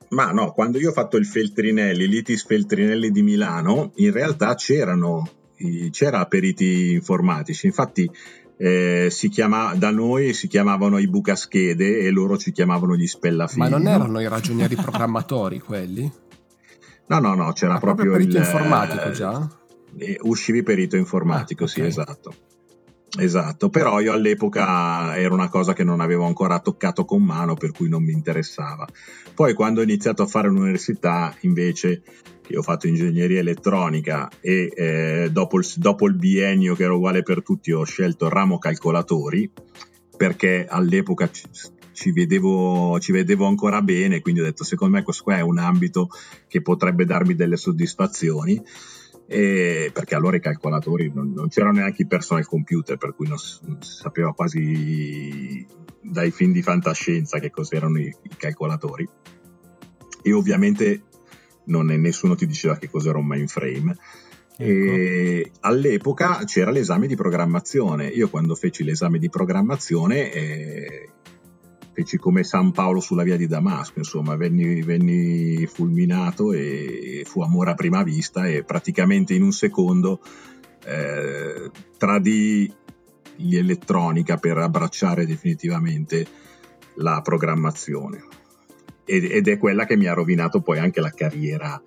Ma 0.10 0.32
no, 0.32 0.52
quando 0.52 0.78
io 0.78 0.90
ho 0.90 0.94
fatto 0.94 1.18
il 1.18 1.26
Feltrinelli, 1.26 2.08
l'ITIS 2.08 2.46
Feltrinelli 2.46 3.12
di 3.12 3.24
Milano, 3.24 3.92
in 3.96 4.12
realtà 4.12 4.56
c'erano, 4.56 5.28
c'era 5.92 6.26
periti 6.28 6.92
informatici. 6.92 7.66
Infatti 7.66 8.10
eh, 8.58 9.08
si 9.10 9.30
chiama, 9.30 9.74
da 9.76 9.92
noi 9.92 10.34
si 10.34 10.48
chiamavano 10.48 11.00
i 11.00 11.08
bucaschede 11.08 12.00
e 12.00 12.10
loro 12.12 12.38
ci 12.38 12.52
chiamavano 12.52 12.96
gli 12.96 13.08
spellafigli. 13.08 13.60
Ma 13.60 13.70
non 13.70 13.88
erano 13.88 14.22
i 14.22 14.28
ragionieri 14.28 14.76
programmatori 14.76 15.60
quelli? 15.60 16.10
No, 17.08 17.20
no, 17.20 17.36
no, 17.36 17.52
c'era 17.52 17.74
Ma 17.74 17.80
proprio, 17.80 18.12
proprio 18.12 18.28
perito 18.28 18.38
il 18.38 18.44
informatico 18.44 19.12
già? 19.12 19.50
Uscivi 20.22 20.64
perito 20.64 20.96
informatico, 20.96 21.64
ah, 21.64 21.68
okay. 21.68 21.82
sì, 21.84 21.88
esatto. 21.88 22.34
Esatto, 23.18 23.70
però 23.70 24.02
io 24.02 24.12
all'epoca 24.12 25.18
era 25.18 25.34
una 25.34 25.48
cosa 25.48 25.74
che 25.74 25.86
non 25.86 26.02
avevo 26.02 26.26
ancora 26.26 26.60
toccato 26.60 27.06
con 27.06 27.24
mano, 27.24 27.54
per 27.54 27.72
cui 27.72 27.88
non 27.88 28.04
mi 28.04 28.12
interessava. 28.12 28.86
Poi 29.34 29.54
quando 29.54 29.80
ho 29.80 29.84
iniziato 29.84 30.24
a 30.24 30.28
fare 30.28 30.50
l'università, 30.50 31.34
invece, 31.42 32.02
che 32.42 32.58
ho 32.58 32.62
fatto 32.62 32.88
ingegneria 32.88 33.40
elettronica 33.40 34.30
e 34.42 34.72
eh, 34.76 35.30
dopo, 35.32 35.60
il, 35.60 35.66
dopo 35.78 36.08
il 36.08 36.16
biennio 36.16 36.76
che 36.76 36.84
era 36.84 36.94
uguale 36.94 37.24
per 37.24 37.42
tutti, 37.42 37.72
ho 37.72 37.84
scelto 37.84 38.26
il 38.26 38.32
ramo 38.32 38.58
calcolatori, 38.58 39.50
perché 40.18 40.66
all'epoca 40.68 41.30
ci, 41.32 41.44
ci, 41.94 42.12
vedevo, 42.12 43.00
ci 43.00 43.14
vedevo 43.14 43.46
ancora 43.46 43.82
bene, 43.82 44.20
quindi 44.20 44.42
ho 44.42 44.44
detto 44.44 44.66
secondo 44.66 44.98
me 44.98 45.04
questo 45.04 45.24
qua 45.24 45.38
è 45.38 45.42
un 45.42 45.58
ambito 45.58 46.10
che 46.48 46.62
potrebbe 46.62 47.06
darmi 47.06 47.34
delle 47.34 47.56
soddisfazioni 47.56 48.62
e 49.28 49.90
perché 49.92 50.16
allora 50.16 50.36
i 50.36 50.42
calcolatori 50.42 51.12
non, 51.14 51.34
non 51.34 51.48
c'erano 51.50 51.80
neanche 51.80 52.04
i 52.04 52.08
personal 52.08 52.46
computer 52.46 52.98
per 52.98 53.16
cui 53.16 53.28
non, 53.28 53.38
non, 53.62 53.82
si 53.82 53.94
sapeva 53.96 54.34
quasi 54.34 55.66
dai 56.02 56.32
film 56.32 56.52
di 56.52 56.62
fantascienza 56.62 57.40
che 57.40 57.50
cos'erano 57.50 58.00
i, 58.00 58.14
i 58.22 58.36
calcolatori. 58.38 59.08
E 60.22 60.34
ovviamente 60.34 61.04
non 61.66 61.88
nessuno 61.88 62.36
ti 62.36 62.46
diceva 62.46 62.78
che 62.78 62.90
cos'era 62.90 63.18
un 63.18 63.26
mainframe. 63.26 63.96
Ecco. 64.58 65.50
all'epoca 65.62 66.44
c'era 66.46 66.72
l'esame 66.72 67.08
di 67.08 67.16
programmazione. 67.16 68.08
Io 68.08 68.30
quando 68.30 68.56
feci 68.56 68.84
l'esame 68.84 69.20
di 69.20 69.30
programmazione 69.30 70.32
eh, 70.32 71.10
feci 71.96 72.18
come 72.18 72.44
San 72.44 72.74
Paolo 72.74 73.00
sulla 73.00 73.24
via 73.24 73.38
di 73.38 73.48
Damasco, 73.48 74.00
insomma, 74.00 74.36
venni, 74.36 74.82
venni 74.82 75.66
fulminato 75.66 76.52
e 76.52 77.24
fu 77.26 77.42
amore 77.42 77.72
a 77.72 77.74
prima 77.74 78.04
vista 78.04 78.46
e 78.48 78.66
praticamente 78.66 79.34
in 79.34 79.44
un 79.44 79.54
secondo 79.54 80.20
eh, 80.84 81.72
tradì 81.98 82.70
l'elettronica 83.38 84.36
per 84.36 84.58
abbracciare 84.58 85.26
definitivamente 85.26 86.28
la 86.96 87.22
programmazione. 87.22 88.26
Ed, 89.06 89.24
ed 89.24 89.48
è 89.48 89.58
quella 89.58 89.86
che 89.86 89.96
mi 89.96 90.08
ha 90.08 90.14
rovinato 90.14 90.60
poi 90.60 90.80
anche 90.80 91.00
la 91.00 91.12
carriera 91.12 91.82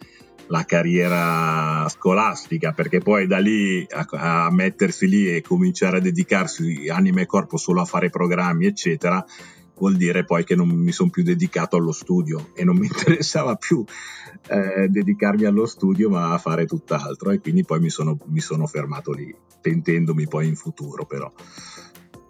la 0.50 0.64
carriera 0.64 1.86
scolastica, 1.90 2.72
perché 2.72 3.00
poi 3.00 3.26
da 3.26 3.36
lì 3.36 3.86
a, 3.90 4.06
a, 4.46 4.50
mettersi 4.50 5.06
lì 5.06 5.28
e 5.28 5.42
cominciare 5.42 5.98
a 5.98 6.00
dedicarsi 6.00 6.88
anima 6.88 7.20
e 7.20 7.26
corpo 7.26 7.58
solo 7.58 7.82
a 7.82 7.84
fare 7.84 8.08
programmi, 8.08 8.64
eccetera, 8.64 9.22
vuol 9.78 9.96
dire 9.96 10.24
poi 10.24 10.44
che 10.44 10.54
non 10.54 10.68
mi 10.68 10.92
sono 10.92 11.10
più 11.10 11.22
dedicato 11.22 11.76
allo 11.76 11.92
studio 11.92 12.50
e 12.54 12.64
non 12.64 12.76
mi 12.76 12.86
interessava 12.90 13.56
più 13.56 13.84
eh, 14.48 14.88
dedicarmi 14.88 15.44
allo 15.44 15.66
studio 15.66 16.10
ma 16.10 16.32
a 16.32 16.38
fare 16.38 16.66
tutt'altro 16.66 17.30
e 17.30 17.40
quindi 17.40 17.64
poi 17.64 17.80
mi 17.80 17.90
sono, 17.90 18.18
mi 18.26 18.40
sono 18.40 18.66
fermato 18.66 19.12
lì, 19.12 19.34
pentendomi 19.60 20.26
poi 20.28 20.48
in 20.48 20.56
futuro 20.56 21.04
però. 21.06 21.32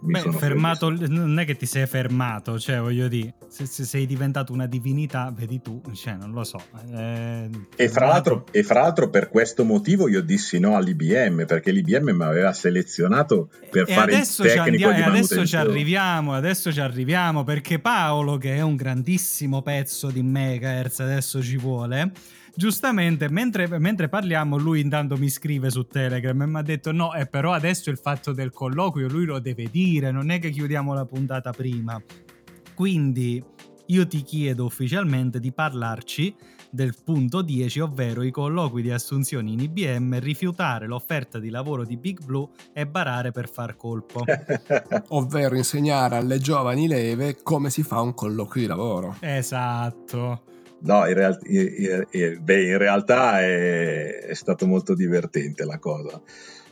Beh, 0.01 0.31
fermato, 0.31 0.89
non 0.89 1.39
è 1.39 1.45
che 1.45 1.57
ti 1.57 1.65
sei 1.65 1.85
fermato, 1.85 2.57
cioè 2.57 2.79
voglio 2.79 3.09
dire, 3.09 3.33
se, 3.49 3.65
se, 3.65 3.83
sei 3.83 4.05
diventato 4.05 4.53
una 4.53 4.65
divinità, 4.65 5.33
vedi 5.35 5.61
tu, 5.61 5.81
cioè 5.93 6.13
non 6.13 6.31
lo 6.31 6.45
so. 6.45 6.61
Eh, 6.93 7.49
e, 7.75 7.89
fra 7.89 8.07
l'altro, 8.07 8.45
e, 8.51 8.63
fra 8.63 8.81
l'altro, 8.81 9.09
per 9.09 9.27
questo 9.27 9.65
motivo 9.65 10.07
io 10.07 10.21
dissi 10.21 10.57
no 10.57 10.77
all'IBM, 10.77 11.45
perché 11.45 11.71
l'IBM 11.71 12.11
mi 12.11 12.23
aveva 12.23 12.53
selezionato 12.53 13.49
per 13.69 13.89
e 13.89 13.93
fare 13.93 14.15
il 14.15 14.25
tecnico 14.25 14.87
andiamo, 14.87 14.93
di 14.93 15.01
E 15.01 15.03
adesso 15.03 15.45
ci 15.45 15.55
arriviamo, 15.57 16.33
adesso 16.33 16.71
ci 16.71 16.79
arriviamo, 16.79 17.43
perché 17.43 17.79
Paolo, 17.79 18.37
che 18.37 18.55
è 18.55 18.61
un 18.61 18.77
grandissimo 18.77 19.61
pezzo 19.61 20.09
di 20.09 20.23
megahertz, 20.23 21.01
adesso 21.01 21.41
ci 21.43 21.57
vuole 21.57 22.11
giustamente 22.59 23.29
mentre, 23.29 23.79
mentre, 23.79 24.09
parliamo 24.09 24.57
lui 24.57 24.81
intanto 24.81 25.15
mi 25.15 25.29
scrive 25.29 25.69
su 25.69 25.87
Telegram 25.87 26.41
e 26.41 26.45
mi 26.45 26.57
ha 26.57 26.61
detto 26.61 26.91
no, 26.91 27.13
eh, 27.13 27.25
però 27.25 27.53
adesso 27.53 27.89
il 27.89 27.97
fatto 27.97 28.33
del 28.33 28.51
colloquio 28.51 29.07
lui 29.07 29.23
lo 29.23 29.39
deve 29.39 29.69
dire, 29.71 30.11
non 30.11 30.29
è 30.29 30.39
che 30.39 30.49
chiudiamo 30.49 30.93
la 30.93 31.05
puntata 31.05 31.51
prima. 31.51 32.01
Quindi 32.75 33.41
io 33.85 34.07
ti 34.07 34.23
chiedo 34.23 34.65
ufficialmente 34.65 35.39
di 35.39 35.53
parlarci 35.53 36.35
del 36.69 36.95
punto 37.01 37.41
10, 37.41 37.79
ovvero 37.79 38.23
i 38.23 38.29
colloqui 38.29 38.81
di 38.81 38.91
assunzioni 38.91 39.53
in 39.53 39.61
IBM, 39.61 40.19
rifiutare 40.19 40.85
l'offerta 40.85 41.39
di 41.39 41.49
lavoro 41.49 41.85
di 41.85 41.95
Big 41.95 42.21
Blue 42.21 42.49
e 42.73 42.85
barare 42.85 43.31
per 43.31 43.49
far 43.49 43.77
colpo. 43.77 44.25
ovvero 45.07 45.55
insegnare 45.55 46.17
alle 46.17 46.39
giovani 46.39 46.89
leve 46.89 47.37
come 47.41 47.69
si 47.69 47.83
fa 47.83 48.01
un 48.01 48.13
colloquio 48.13 48.63
di 48.63 48.67
lavoro. 48.67 49.15
Esatto. 49.21 50.43
No, 50.81 51.05
in, 51.07 51.13
real- 51.13 51.39
in, 51.43 52.05
in, 52.11 52.39
beh, 52.41 52.63
in 52.63 52.77
realtà 52.77 53.41
è, 53.41 54.19
è, 54.19 54.33
stato 54.33 54.65
molto 54.65 54.93
divertente 54.93 55.65
la 55.65 55.77
cosa. 55.77 56.21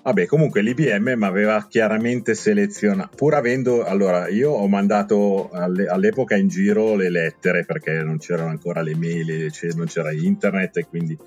Vabbè, 0.03 0.25
comunque 0.25 0.61
l'IBM 0.61 1.15
mi 1.17 1.25
aveva 1.25 1.65
chiaramente 1.67 2.33
selezionato, 2.33 3.15
pur 3.17 3.33
avendo, 3.33 3.83
allora 3.83 4.29
io 4.29 4.51
ho 4.51 4.67
mandato 4.69 5.49
alle, 5.51 5.87
all'epoca 5.87 6.37
in 6.37 6.47
giro 6.47 6.95
le 6.95 7.09
lettere 7.09 7.65
perché 7.65 8.01
non 8.03 8.17
c'erano 8.17 8.49
ancora 8.49 8.81
le 8.81 8.95
mail, 8.95 9.51
non 9.75 9.85
c'era 9.87 10.13
internet 10.13 10.77
e 10.77 10.85
quindi 10.85 11.17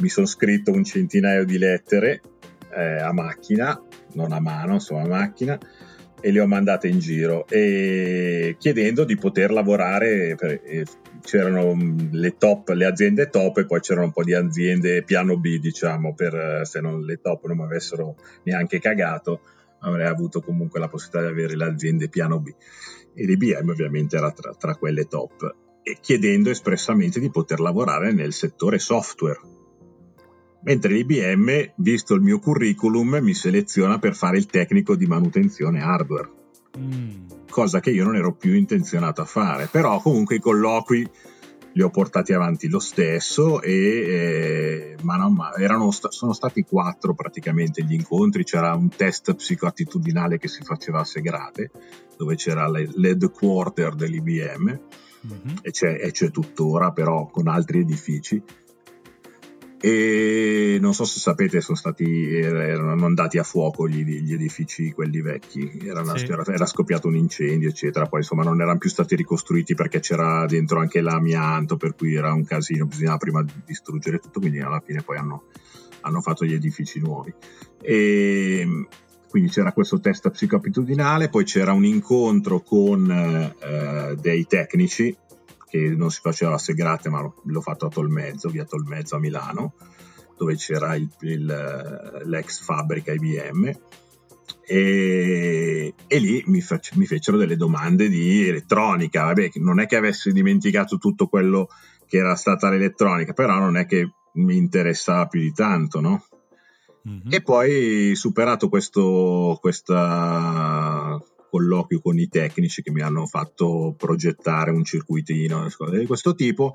mi 0.00 0.08
sono 0.08 0.26
scritto 0.26 0.72
un 0.72 0.84
centinaio 0.84 1.46
di 1.46 1.56
lettere 1.56 2.20
eh, 2.74 2.96
a 2.98 3.12
macchina, 3.14 3.80
non 4.12 4.32
a 4.32 4.40
mano, 4.40 4.74
insomma 4.74 5.02
a 5.02 5.08
macchina 5.08 5.58
e 6.22 6.30
le 6.30 6.40
ho 6.40 6.46
mandate 6.46 6.88
in 6.88 6.98
giro 7.00 7.44
chiedendo 7.44 9.04
di 9.04 9.16
poter 9.16 9.50
lavorare 9.50 10.34
per, 10.36 10.60
c'erano 11.20 11.74
mm, 11.74 12.12
le 12.12 12.36
top 12.38 12.70
le 12.70 12.86
aziende 12.86 13.28
top 13.28 13.58
e 13.58 13.66
poi 13.66 13.80
c'erano 13.80 14.06
un 14.06 14.12
po' 14.12 14.24
di 14.24 14.32
aziende 14.32 15.02
piano 15.02 15.36
B 15.36 15.58
diciamo 15.58 16.14
per 16.14 16.34
eh, 16.34 16.64
se 16.64 16.80
non 16.80 17.02
le 17.02 17.20
top 17.20 17.46
non 17.46 17.58
mi 17.58 17.64
avessero 17.64 18.16
neanche 18.44 18.78
cagato 18.78 19.40
avrei 19.82 20.06
avuto 20.06 20.40
comunque 20.40 20.80
la 20.80 20.88
possibilità 20.88 21.26
di 21.26 21.32
avere 21.32 21.56
le 21.56 21.64
aziende 21.64 22.08
piano 22.08 22.40
B. 22.40 22.48
E 23.14 23.24
l'IBM 23.24 23.68
ovviamente 23.68 24.16
era 24.16 24.30
tra, 24.32 24.54
tra 24.54 24.74
quelle 24.74 25.06
top 25.06 25.54
e 25.82 25.98
chiedendo 26.00 26.50
espressamente 26.50 27.20
di 27.20 27.30
poter 27.30 27.60
lavorare 27.60 28.12
nel 28.12 28.32
settore 28.32 28.78
software 28.78 29.40
mentre 30.62 30.92
l'IBM, 30.92 31.72
visto 31.76 32.14
il 32.14 32.20
mio 32.20 32.38
curriculum, 32.38 33.18
mi 33.20 33.34
seleziona 33.34 33.98
per 33.98 34.14
fare 34.14 34.38
il 34.38 34.46
tecnico 34.46 34.96
di 34.96 35.06
manutenzione 35.06 35.80
hardware. 35.80 36.30
Mm. 36.78 37.26
Cosa 37.48 37.80
che 37.80 37.90
io 37.90 38.04
non 38.04 38.16
ero 38.16 38.34
più 38.34 38.54
intenzionato 38.54 39.20
a 39.20 39.26
fare, 39.26 39.68
però 39.70 40.00
comunque 40.00 40.36
i 40.36 40.40
colloqui 40.40 41.08
li 41.74 41.82
ho 41.82 41.90
portati 41.90 42.32
avanti 42.32 42.68
lo 42.68 42.78
stesso 42.78 43.62
e 43.62 43.72
eh, 43.72 44.96
mano 45.02 45.24
a 45.24 45.30
mano 45.30 45.54
erano, 45.56 45.90
sono 45.90 46.32
stati 46.32 46.62
quattro 46.62 47.14
praticamente 47.14 47.82
gli 47.82 47.94
incontri, 47.94 48.44
c'era 48.44 48.74
un 48.74 48.88
test 48.88 49.34
psicoattitudinale 49.34 50.38
che 50.38 50.48
si 50.48 50.62
faceva 50.62 51.00
a 51.00 51.04
Segrate, 51.04 51.70
dove 52.16 52.36
c'era 52.36 52.68
l'headquarter 52.68 53.94
dell'IBM 53.94 54.80
mm-hmm. 55.26 55.56
e, 55.62 55.70
c'è, 55.70 55.98
e 56.00 56.10
c'è 56.10 56.30
tuttora 56.30 56.92
però 56.92 57.26
con 57.26 57.48
altri 57.48 57.80
edifici 57.80 58.42
e 59.84 60.78
non 60.80 60.94
so 60.94 61.04
se 61.04 61.18
sapete 61.18 61.60
sono 61.60 61.76
stati 61.76 62.36
erano 62.36 63.04
andati 63.04 63.38
a 63.38 63.42
fuoco 63.42 63.88
gli, 63.88 64.04
gli 64.04 64.32
edifici 64.32 64.92
quelli 64.92 65.20
vecchi. 65.20 65.80
Era, 65.82 66.04
sì. 66.16 66.26
era, 66.26 66.44
era, 66.46 66.66
scoppiato 66.66 67.08
un 67.08 67.16
incendio 67.16 67.68
eccetera. 67.68 68.06
Poi 68.06 68.20
insomma 68.20 68.44
non 68.44 68.60
erano 68.60 68.78
più 68.78 68.88
stati 68.88 69.16
ricostruiti 69.16 69.74
perché 69.74 69.98
c'era 69.98 70.46
dentro 70.46 70.78
anche 70.78 71.00
l'amianto 71.00 71.76
per 71.76 71.96
cui 71.96 72.14
era 72.14 72.32
un 72.32 72.44
casino. 72.44 72.86
Bisognava 72.86 73.16
prima 73.16 73.44
distruggere 73.64 74.20
tutto 74.20 74.38
quindi 74.38 74.60
alla 74.60 74.80
fine 74.86 75.02
poi 75.02 75.16
hanno, 75.16 75.46
hanno 76.02 76.20
fatto 76.20 76.44
gli 76.44 76.54
edifici 76.54 77.00
nuovi. 77.00 77.34
E 77.80 78.86
quindi 79.28 79.50
c'era 79.50 79.72
questo 79.72 79.98
test 79.98 80.30
psicoabitudinale 80.30 81.30
poi 81.30 81.44
c'era 81.44 81.72
un 81.72 81.86
incontro 81.86 82.60
con 82.60 83.10
eh, 83.10 84.16
dei 84.20 84.46
tecnici 84.46 85.16
che 85.72 85.78
non 85.96 86.10
si 86.10 86.20
faceva 86.20 86.52
a 86.52 86.58
Segrate 86.58 87.08
ma 87.08 87.22
l'ho 87.22 87.60
fatto 87.62 87.86
a 87.86 87.88
Tolmezzo, 87.88 88.50
via 88.50 88.66
Tolmezzo 88.66 89.16
a 89.16 89.18
Milano, 89.18 89.72
dove 90.36 90.54
c'era 90.56 90.94
il, 90.96 91.08
il, 91.20 92.22
l'ex 92.26 92.60
fabbrica 92.60 93.12
IBM 93.12 93.72
e, 94.66 95.94
e 96.06 96.18
lì 96.18 96.42
mi, 96.46 96.60
fac- 96.60 96.94
mi, 96.96 97.06
fecero 97.06 97.38
delle 97.38 97.56
domande 97.56 98.10
di 98.10 98.46
elettronica, 98.46 99.24
vabbè 99.24 99.48
non 99.54 99.80
è 99.80 99.86
che 99.86 99.96
avessi 99.96 100.30
dimenticato 100.32 100.98
tutto 100.98 101.26
quello 101.26 101.68
che 102.06 102.18
era 102.18 102.34
stata 102.34 102.68
l'elettronica, 102.68 103.32
però 103.32 103.58
non 103.58 103.78
è 103.78 103.86
che 103.86 104.12
mi 104.34 104.58
interessava 104.58 105.26
più 105.26 105.40
di 105.40 105.54
tanto, 105.54 106.00
no? 106.00 106.26
Mm-hmm. 107.08 107.32
E 107.32 107.42
poi 107.42 108.14
superato 108.14 108.68
questo, 108.68 109.56
questa 109.58 111.01
colloquio 111.52 112.00
con 112.00 112.18
i 112.18 112.28
tecnici 112.28 112.80
che 112.80 112.90
mi 112.90 113.02
hanno 113.02 113.26
fatto 113.26 113.94
progettare 113.98 114.70
un 114.70 114.84
circuitino 114.84 115.68
di 115.90 116.06
questo 116.06 116.34
tipo 116.34 116.72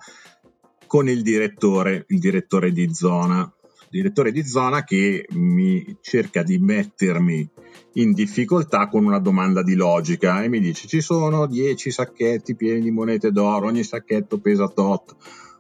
con 0.86 1.10
il 1.10 1.24
direttore, 1.24 2.06
il 2.10 2.20
direttore 2.20 2.72
di 2.72 2.94
zona, 2.94 3.52
direttore 3.90 4.32
di 4.32 4.46
zona 4.46 4.84
che 4.84 5.26
mi 5.32 5.98
cerca 6.02 6.44
di 6.44 6.60
mettermi 6.60 7.50
in 7.94 8.14
difficoltà 8.14 8.88
con 8.88 9.04
una 9.04 9.18
domanda 9.18 9.64
di 9.64 9.74
logica 9.74 10.44
e 10.44 10.48
mi 10.48 10.60
dice 10.60 10.88
ci 10.88 11.02
sono 11.02 11.48
10 11.48 11.90
sacchetti 11.90 12.56
pieni 12.56 12.82
di 12.82 12.92
monete 12.92 13.32
d'oro, 13.32 13.66
ogni 13.66 13.84
sacchetto 13.84 14.38
pesa 14.38 14.68
tot, 14.68 15.16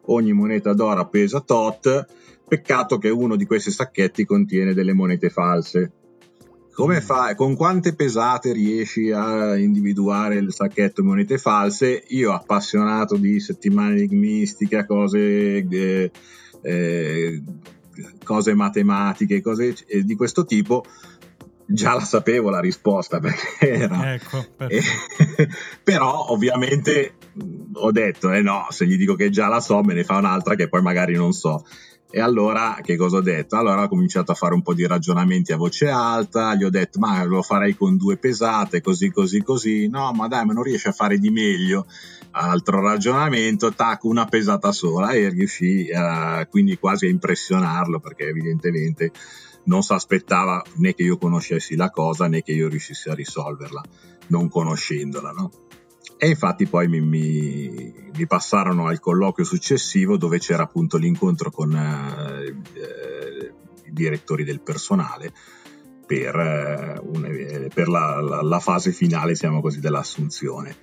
ogni 0.05 0.31
moneta 0.31 0.73
d'oro 0.73 1.09
pesa 1.09 1.41
tot, 1.41 2.05
peccato 2.47 2.99
che 2.99 3.09
uno 3.09 3.35
di 3.35 3.47
questi 3.47 3.71
sacchetti 3.71 4.25
contiene 4.25 4.75
delle 4.75 4.93
monete 4.93 5.31
false 5.31 5.91
come 6.77 7.01
fai, 7.01 7.33
con 7.33 7.55
quante 7.55 7.95
pesate 7.95 8.53
riesci 8.53 9.09
a 9.09 9.57
individuare 9.57 10.35
il 10.35 10.53
sacchetto 10.53 11.03
monete 11.03 11.39
false? 11.39 12.03
Io 12.09 12.31
appassionato 12.31 13.17
di 13.17 13.39
settimane 13.39 13.95
enigmistica, 13.95 14.85
cose, 14.85 15.65
eh, 15.67 16.11
eh, 16.61 17.43
cose 18.23 18.53
matematiche, 18.53 19.41
cose 19.41 19.73
di 20.03 20.15
questo 20.15 20.45
tipo, 20.45 20.85
già 21.65 21.95
la 21.95 22.01
sapevo 22.01 22.51
la 22.51 22.59
risposta 22.59 23.17
perché 23.19 23.71
era... 23.71 24.13
Ecco, 24.13 24.45
però 25.81 26.27
ovviamente 26.29 27.15
ho 27.73 27.91
detto, 27.91 28.31
eh 28.31 28.41
no, 28.43 28.67
se 28.69 28.85
gli 28.85 28.97
dico 28.97 29.15
che 29.15 29.31
già 29.31 29.47
la 29.47 29.61
so, 29.61 29.81
me 29.81 29.95
ne 29.95 30.03
fa 30.03 30.17
un'altra 30.17 30.53
che 30.53 30.69
poi 30.69 30.83
magari 30.83 31.15
non 31.15 31.31
so. 31.31 31.65
E 32.09 32.21
allora 32.21 32.79
che 32.81 32.95
cosa 32.95 33.17
ho 33.17 33.21
detto? 33.21 33.57
Allora 33.57 33.83
ho 33.83 33.87
cominciato 33.89 34.31
a 34.31 34.35
fare 34.35 34.53
un 34.53 34.61
po' 34.61 34.73
di 34.73 34.87
ragionamenti 34.87 35.51
a 35.51 35.57
voce 35.57 35.89
alta, 35.89 36.55
gli 36.55 36.63
ho 36.63 36.69
detto 36.69 36.99
ma 36.99 37.21
lo 37.25 37.41
farei 37.41 37.75
con 37.75 37.97
due 37.97 38.15
pesate, 38.17 38.79
così 38.81 39.11
così 39.11 39.43
così, 39.43 39.87
no 39.89 40.13
ma 40.13 40.27
dai 40.27 40.45
ma 40.45 40.53
non 40.53 40.63
riesci 40.63 40.87
a 40.87 40.93
fare 40.93 41.17
di 41.17 41.29
meglio, 41.29 41.85
altro 42.31 42.81
ragionamento, 42.81 43.73
tac 43.73 44.03
una 44.05 44.25
pesata 44.25 44.71
sola 44.71 45.11
e 45.11 45.27
riuscì 45.29 45.89
uh, 45.91 46.47
quindi 46.49 46.77
quasi 46.77 47.07
a 47.07 47.09
impressionarlo 47.09 47.99
perché 47.99 48.27
evidentemente 48.27 49.11
non 49.63 49.81
si 49.83 49.91
aspettava 49.91 50.63
né 50.75 50.93
che 50.93 51.03
io 51.03 51.17
conoscessi 51.17 51.75
la 51.75 51.89
cosa 51.89 52.27
né 52.27 52.41
che 52.41 52.53
io 52.53 52.69
riuscissi 52.69 53.09
a 53.09 53.13
risolverla 53.13 53.83
non 54.27 54.47
conoscendola, 54.49 55.31
no? 55.31 55.66
E 56.17 56.29
infatti 56.29 56.65
poi 56.65 56.87
mi, 56.87 56.99
mi, 56.99 57.93
mi, 58.15 58.27
passarono 58.27 58.87
al 58.87 58.99
colloquio 58.99 59.45
successivo 59.45 60.17
dove 60.17 60.39
c'era 60.39 60.63
appunto 60.63 60.97
l'incontro 60.97 61.51
con 61.51 61.75
eh, 61.75 62.55
eh, 62.73 63.53
i 63.85 63.93
direttori 63.93 64.43
del 64.43 64.61
personale 64.61 65.31
per, 66.07 66.35
eh, 66.35 66.99
un, 67.03 67.25
eh, 67.25 67.69
per 67.71 67.87
la, 67.87 68.19
la, 68.19 68.41
la, 68.41 68.59
fase 68.59 68.91
finale, 68.91 69.33
diciamo 69.33 69.61
così, 69.61 69.79
dell'assunzione. 69.79 70.75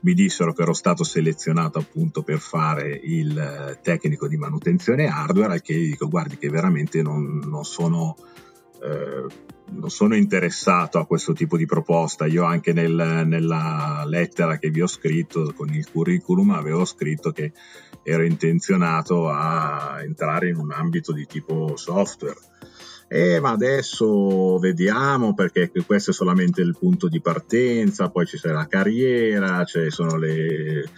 Mi 0.00 0.14
dissero 0.14 0.52
che 0.52 0.62
ero 0.62 0.72
stato 0.72 1.04
selezionato 1.04 1.78
appunto 1.78 2.22
per 2.22 2.40
fare 2.40 2.98
il 3.04 3.38
eh, 3.38 3.78
tecnico 3.82 4.26
di 4.26 4.36
manutenzione 4.36 5.06
hardware, 5.06 5.52
al 5.52 5.62
che 5.62 5.74
gli 5.74 5.90
dico 5.90 6.08
guardi 6.08 6.38
che 6.38 6.48
veramente 6.48 7.02
non, 7.02 7.40
non 7.44 7.64
sono 7.64 8.16
eh, 8.82 9.26
non 9.70 9.90
sono 9.90 10.14
interessato 10.16 10.98
a 10.98 11.06
questo 11.06 11.32
tipo 11.32 11.56
di 11.56 11.66
proposta. 11.66 12.26
Io 12.26 12.44
anche 12.44 12.72
nel, 12.72 13.24
nella 13.26 14.04
lettera 14.06 14.58
che 14.58 14.70
vi 14.70 14.82
ho 14.82 14.86
scritto 14.86 15.52
con 15.56 15.72
il 15.72 15.88
curriculum 15.90 16.50
avevo 16.50 16.84
scritto 16.84 17.30
che 17.32 17.52
ero 18.02 18.24
intenzionato 18.24 19.28
a 19.28 20.02
entrare 20.02 20.48
in 20.48 20.56
un 20.56 20.72
ambito 20.72 21.12
di 21.12 21.26
tipo 21.26 21.76
software. 21.76 22.38
Eh, 23.08 23.40
ma 23.40 23.50
adesso 23.50 24.58
vediamo 24.58 25.34
perché 25.34 25.70
questo 25.84 26.12
è 26.12 26.14
solamente 26.14 26.62
il 26.62 26.74
punto 26.78 27.08
di 27.08 27.20
partenza, 27.20 28.08
poi 28.08 28.24
ci 28.24 28.38
sarà 28.38 28.54
la 28.54 28.66
carriera, 28.66 29.64
ci 29.64 29.90
sono 29.90 30.16
le, 30.16 30.88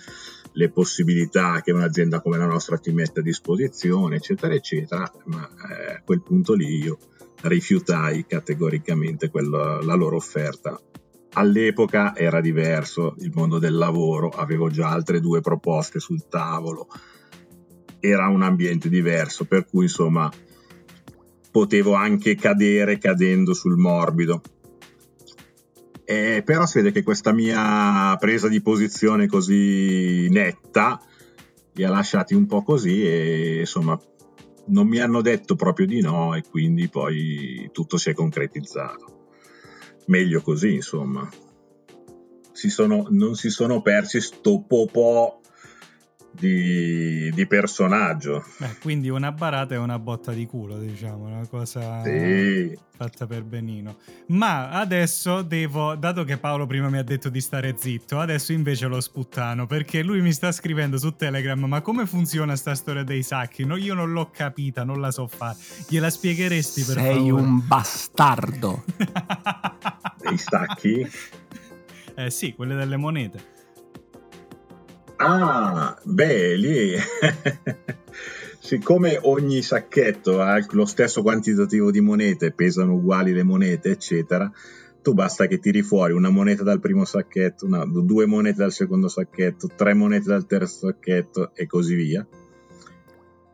le 0.52 0.70
possibilità 0.70 1.60
che 1.60 1.72
un'azienda 1.72 2.20
come 2.20 2.38
la 2.38 2.46
nostra 2.46 2.78
ti 2.78 2.92
mette 2.92 3.18
a 3.18 3.22
disposizione, 3.22 4.16
eccetera, 4.16 4.54
eccetera. 4.54 5.10
Ma 5.24 5.48
eh, 5.48 5.94
a 5.94 6.02
quel 6.04 6.22
punto 6.22 6.54
lì 6.54 6.84
io 6.84 6.98
rifiutai 7.42 8.24
categoricamente 8.26 9.30
quella, 9.30 9.80
la 9.82 9.94
loro 9.94 10.16
offerta. 10.16 10.80
All'epoca 11.36 12.14
era 12.14 12.40
diverso 12.40 13.16
il 13.18 13.32
mondo 13.34 13.58
del 13.58 13.76
lavoro, 13.76 14.28
avevo 14.28 14.68
già 14.68 14.88
altre 14.88 15.20
due 15.20 15.40
proposte 15.40 15.98
sul 15.98 16.28
tavolo, 16.28 16.86
era 17.98 18.28
un 18.28 18.42
ambiente 18.42 18.88
diverso, 18.88 19.44
per 19.44 19.66
cui 19.66 19.84
insomma 19.84 20.30
potevo 21.50 21.94
anche 21.94 22.34
cadere 22.36 22.98
cadendo 22.98 23.54
sul 23.54 23.76
morbido. 23.76 24.42
Eh, 26.04 26.42
però 26.44 26.66
si 26.66 26.78
vede 26.78 26.92
che 26.92 27.02
questa 27.02 27.32
mia 27.32 28.14
presa 28.18 28.46
di 28.48 28.60
posizione 28.60 29.26
così 29.26 30.28
netta 30.28 31.00
li 31.72 31.84
ha 31.84 31.90
lasciati 31.90 32.34
un 32.34 32.46
po' 32.46 32.62
così 32.62 33.04
e 33.06 33.60
insomma 33.60 33.98
non 34.66 34.86
mi 34.86 34.98
hanno 34.98 35.20
detto 35.20 35.54
proprio 35.54 35.86
di 35.86 36.00
no 36.00 36.34
e 36.34 36.42
quindi 36.42 36.88
poi 36.88 37.68
tutto 37.72 37.96
si 37.96 38.10
è 38.10 38.14
concretizzato. 38.14 39.28
Meglio 40.06 40.40
così, 40.40 40.74
insomma. 40.74 41.28
Si 42.52 42.70
sono, 42.70 43.06
non 43.10 43.34
si 43.34 43.50
sono 43.50 43.82
persi 43.82 44.20
sto 44.20 44.62
po' 44.62 45.40
di, 46.38 47.30
di 47.32 47.46
personaggio. 47.46 48.44
Beh, 48.58 48.76
quindi 48.80 49.08
una 49.08 49.32
barata 49.32 49.74
e 49.74 49.78
una 49.78 49.98
botta 49.98 50.32
di 50.32 50.46
culo, 50.46 50.78
diciamo, 50.78 51.26
una 51.26 51.46
cosa 51.46 52.02
sì. 52.02 52.76
fatta 52.96 53.26
per 53.26 53.44
benino. 53.44 53.96
Ma 54.28 54.70
adesso 54.70 55.42
devo, 55.42 55.94
dato 55.94 56.24
che 56.24 56.36
Paolo 56.36 56.66
prima 56.66 56.88
mi 56.88 56.98
ha 56.98 57.02
detto 57.02 57.28
di 57.28 57.40
stare 57.40 57.74
zitto, 57.78 58.18
adesso 58.18 58.52
invece 58.52 58.86
lo 58.86 59.00
sputtano 59.00 59.66
perché 59.66 60.02
lui 60.02 60.20
mi 60.20 60.32
sta 60.32 60.50
scrivendo 60.50 60.98
su 60.98 61.14
Telegram, 61.14 61.62
ma 61.64 61.80
come 61.80 62.06
funziona 62.06 62.56
sta 62.56 62.74
storia 62.74 63.04
dei 63.04 63.22
sacchi? 63.22 63.64
No, 63.64 63.76
io 63.76 63.94
non 63.94 64.12
l'ho 64.12 64.30
capita, 64.30 64.84
non 64.84 65.00
la 65.00 65.10
so 65.10 65.26
fare. 65.26 65.56
Gliela 65.88 66.10
spiegheresti 66.10 66.82
per 66.82 66.94
Sei 66.94 67.14
favore? 67.14 67.20
Sei 67.20 67.30
un 67.30 67.66
bastardo. 67.66 68.84
dei 70.20 70.38
sacchi? 70.38 71.10
Eh 72.16 72.30
sì, 72.30 72.54
quelle 72.54 72.74
delle 72.74 72.96
monete. 72.96 73.52
Ah, 75.26 75.96
beh, 76.02 76.54
lì. 76.54 76.92
Siccome 78.60 79.18
ogni 79.22 79.62
sacchetto 79.62 80.42
ha 80.42 80.62
lo 80.72 80.84
stesso 80.84 81.22
quantitativo 81.22 81.90
di 81.90 82.02
monete, 82.02 82.52
pesano 82.52 82.96
uguali 82.96 83.32
le 83.32 83.42
monete, 83.42 83.88
eccetera, 83.88 84.52
tu 85.00 85.14
basta 85.14 85.46
che 85.46 85.58
tiri 85.58 85.80
fuori 85.80 86.12
una 86.12 86.28
moneta 86.28 86.62
dal 86.62 86.78
primo 86.78 87.06
sacchetto, 87.06 87.64
una, 87.64 87.86
due 87.86 88.26
monete 88.26 88.58
dal 88.58 88.72
secondo 88.72 89.08
sacchetto, 89.08 89.70
tre 89.74 89.94
monete 89.94 90.28
dal 90.28 90.46
terzo 90.46 90.88
sacchetto 90.88 91.52
e 91.54 91.66
così 91.66 91.94
via 91.94 92.26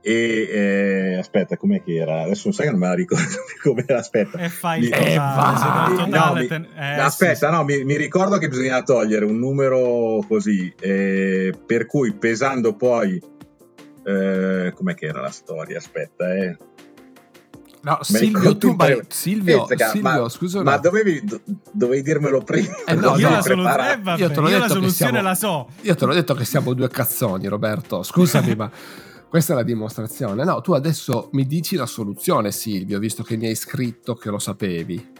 e 0.03 0.49
eh, 0.51 1.19
aspetta, 1.19 1.57
com'è 1.57 1.83
che 1.83 1.97
era? 1.97 2.23
Adesso 2.23 2.43
non 2.45 2.55
sai 2.55 2.67
che 2.67 2.71
non 2.71 2.81
me 2.81 2.87
la 2.89 2.95
ricordo 2.95 3.25
più 3.47 3.71
come 3.71 3.85
era. 3.87 3.99
Aspetta, 3.99 4.39
e 4.39 4.49
fai 4.49 4.89
eh, 4.89 5.15
totale, 5.15 6.07
no, 6.07 6.47
ten... 6.47 6.67
eh, 6.75 7.01
aspetta, 7.01 7.49
sì, 7.49 7.55
no, 7.55 7.65
mi, 7.65 7.85
mi, 7.85 7.97
ricordo 7.97 8.39
che 8.39 8.49
bisogna 8.49 8.83
togliere 8.83 9.25
un 9.25 9.39
numero 9.39 10.25
così, 10.27 10.73
eh, 10.81 11.53
per 11.67 11.87
cui 11.87 12.13
pesando 12.13 12.75
poi, 12.75 13.21
eh, 14.05 14.73
com'è 14.75 14.95
che 14.95 15.07
era 15.07 15.21
la 15.21 15.31
storia? 15.31 15.79
Aspetta, 15.79 16.35
eh. 16.35 16.57
No, 17.83 17.99
Silvio, 18.03 18.59
tu 18.59 18.77
vai, 18.77 19.01
Silvio, 19.09 19.67
Silvio, 19.67 20.03
ma, 20.03 20.29
scusa, 20.29 20.63
ma 20.63 20.77
dovevi, 20.77 21.23
dovevi, 21.73 22.03
dirmelo 22.03 22.43
prima. 22.43 22.75
Eh 22.85 22.95
no, 22.95 23.17
io, 23.17 23.31
la, 23.31 23.41
solu- 23.41 23.67
eh, 23.67 23.99
vabbè, 24.03 24.19
io, 24.19 24.49
io 24.49 24.59
la 24.59 24.69
soluzione 24.69 25.13
siamo, 25.13 25.23
la 25.23 25.35
so. 25.35 25.69
Io 25.81 25.95
te 25.95 26.05
l'ho 26.05 26.13
detto 26.13 26.35
che 26.35 26.45
siamo 26.45 26.75
due 26.75 26.91
cazzoni, 26.91 27.47
Roberto. 27.47 28.03
Scusami, 28.03 28.53
ma 28.57 28.71
questa 29.31 29.53
è 29.53 29.57
la 29.57 29.62
dimostrazione. 29.62 30.43
No, 30.43 30.61
tu 30.61 30.73
adesso 30.73 31.29
mi 31.33 31.47
dici 31.47 31.77
la 31.77 31.87
soluzione, 31.87 32.51
Silvio, 32.51 32.99
visto 32.99 33.23
che 33.23 33.37
mi 33.37 33.47
hai 33.47 33.55
scritto 33.55 34.16
che 34.16 34.29
lo 34.29 34.40
sapevi. 34.40 35.19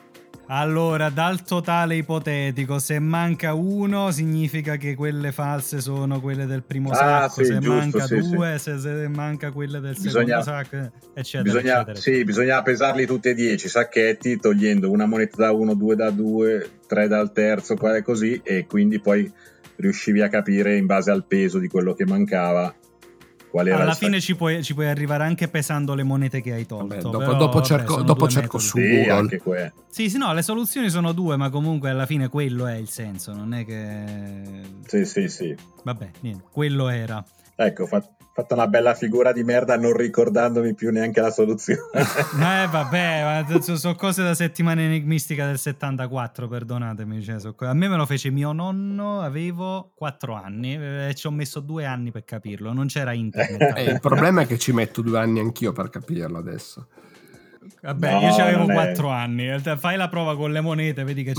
Allora, 0.49 1.11
dal 1.11 1.45
totale 1.45 1.95
ipotetico, 1.95 2.81
se 2.81 2.99
manca 2.99 3.55
uno, 3.55 4.11
significa 4.11 4.75
che 4.75 4.97
quelle 4.97 5.31
false 5.31 5.81
sono 5.81 6.21
quelle 6.21 6.45
del 6.45 6.65
primo 6.65 6.91
ah, 6.91 6.95
sacco. 6.97 7.35
Sì, 7.35 7.45
se 7.45 7.59
giusto, 7.59 7.73
manca 7.73 8.07
sì, 8.07 8.19
due, 8.19 8.59
sì. 8.59 8.71
Se, 8.71 8.79
se, 8.81 9.09
manca 9.09 9.53
quelle 9.53 9.79
del 9.79 9.97
bisogna, 9.97 10.43
secondo 10.43 10.65
sacco, 10.65 10.91
eccetera. 11.15 11.43
Bisogna, 11.45 11.75
eccetera. 11.77 12.01
Sì, 12.01 12.25
bisogna 12.25 12.63
pesarli 12.63 13.07
tutti 13.07 13.29
e 13.29 13.35
dieci 13.35 13.69
sacchetti, 13.69 14.41
togliendo 14.41 14.91
una 14.91 15.07
moneta 15.07 15.37
da 15.37 15.53
uno, 15.53 15.75
due 15.75 15.95
da 15.95 16.11
due, 16.11 16.69
tre 16.89 17.07
dal 17.07 17.31
terzo, 17.31 17.77
qua 17.77 18.03
così, 18.03 18.41
e 18.43 18.67
quindi 18.67 18.99
poi 18.99 19.33
riuscivi 19.77 20.21
a 20.21 20.29
capire 20.29 20.77
in 20.77 20.87
base 20.87 21.13
al 21.13 21.27
peso 21.27 21.61
di 21.61 21.69
quello 21.69 21.95
che 21.95 22.05
mancava 22.05 22.75
alla 23.53 23.95
fine 23.95 24.21
ci 24.21 24.37
puoi, 24.37 24.63
ci 24.63 24.75
puoi, 24.75 24.87
arrivare 24.87 25.25
anche 25.25 25.49
pesando 25.49 25.95
le 25.95 26.03
monete 26.03 26.41
che 26.41 26.53
hai 26.53 26.67
tolto. 26.67 26.87
Vabbè, 26.87 27.01
dopo, 27.01 27.19
però, 27.19 27.37
dopo, 27.37 27.63
cerco, 27.63 27.95
vabbè, 27.95 28.07
dopo 28.07 28.29
cerco 28.29 28.59
su 28.59 28.79
sì, 28.79 29.05
Google. 29.05 29.73
Sì, 29.89 30.09
sì, 30.09 30.19
no, 30.19 30.33
le 30.33 30.43
soluzioni 30.43 30.89
sono 30.91 31.13
due, 31.13 31.37
ma 31.37 31.51
comunque 31.51 31.91
alla 31.91 32.07
fine 32.07 32.29
quello 32.29 32.67
è 32.67 32.77
il 32.77 32.89
senso, 32.89 33.33
non 33.33 33.55
è 33.55 33.65
che... 33.65 34.63
Sì, 34.87 35.05
sì, 35.05 35.29
sì. 35.29 35.57
Vabbè, 35.83 36.11
niente, 36.21 36.45
quello 36.53 36.89
era. 36.89 37.25
Ecco, 37.57 37.87
fatto 37.87 38.20
fatto 38.41 38.55
una 38.55 38.67
bella 38.67 38.95
figura 38.95 39.33
di 39.33 39.45
merda 39.45 39.77
non 39.77 39.97
ricordandomi 39.97 40.75
più 40.75 40.91
neanche 40.91 41.21
la 41.21 41.31
soluzione. 41.31 41.81
eh 42.01 42.67
vabbè, 42.67 43.45
ma 43.47 43.61
sono 43.61 43.95
cose 43.95 44.23
da 44.23 44.35
settimana 44.35 44.83
enigmistica 44.83 45.47
del 45.47 45.59
74, 45.59 46.49
perdonatemi. 46.49 47.23
Cioè, 47.23 47.41
so, 47.41 47.55
a 47.59 47.75
me 47.75 47.89
me 47.89 47.97
lo 47.97 48.07
fece 48.07 48.31
mio 48.31 48.53
nonno, 48.53 49.21
avevo 49.21 49.93
4 49.95 50.35
anni 50.35 50.75
eh, 50.75 51.09
e 51.09 51.15
ci 51.15 51.27
ho 51.27 51.31
messo 51.31 51.61
due 51.61 51.85
anni 51.85 52.11
per 52.11 52.25
capirlo, 52.25 52.73
non 52.73 52.87
c'era 52.87 53.13
internet. 53.13 53.77
eh, 53.77 53.85
il 53.85 54.01
problema 54.01 54.43
è 54.43 54.47
che 54.47 54.59
ci 54.59 54.73
metto 54.73 55.03
due 55.03 55.19
anni 55.19 55.41
anch'io 55.41 55.73
per 55.73 55.91
capirlo 55.91 56.39
adesso. 56.39 56.87
Vabbè, 57.83 58.13
no, 58.13 58.21
io 58.21 58.35
avevo 58.35 58.67
4 58.67 59.09
è... 59.09 59.13
anni, 59.13 59.59
fai 59.77 59.97
la 59.97 60.09
prova 60.09 60.37
con 60.37 60.51
le 60.51 60.61
monete, 60.61 61.05
vedi 61.05 61.23
che 61.23 61.35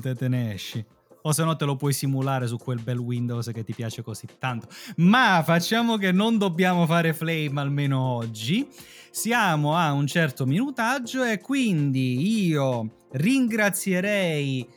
te, 0.00 0.14
te 0.14 0.28
ne 0.28 0.54
esci 0.54 0.84
o 1.26 1.32
se 1.32 1.44
no 1.44 1.56
te 1.56 1.64
lo 1.64 1.76
puoi 1.76 1.92
simulare 1.92 2.46
su 2.46 2.56
quel 2.56 2.80
bel 2.80 2.98
Windows 2.98 3.50
che 3.52 3.64
ti 3.64 3.74
piace 3.74 4.02
così 4.02 4.26
tanto. 4.38 4.68
Ma 4.96 5.42
facciamo 5.44 5.96
che 5.96 6.12
non 6.12 6.38
dobbiamo 6.38 6.86
fare 6.86 7.12
flame 7.12 7.60
almeno 7.60 8.00
oggi. 8.00 8.68
Siamo 9.10 9.76
a 9.76 9.92
un 9.92 10.06
certo 10.06 10.44
minutaggio 10.44 11.24
e 11.24 11.40
quindi 11.40 12.46
io 12.46 13.02
Ringrazierei 13.14 14.68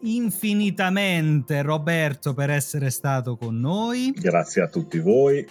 infinitamente 0.00 1.60
Roberto 1.60 2.32
per 2.32 2.48
essere 2.48 2.88
stato 2.88 3.36
con 3.36 3.60
noi. 3.60 4.10
Grazie 4.16 4.62
a 4.62 4.68
tutti 4.68 4.98
voi 4.98 5.46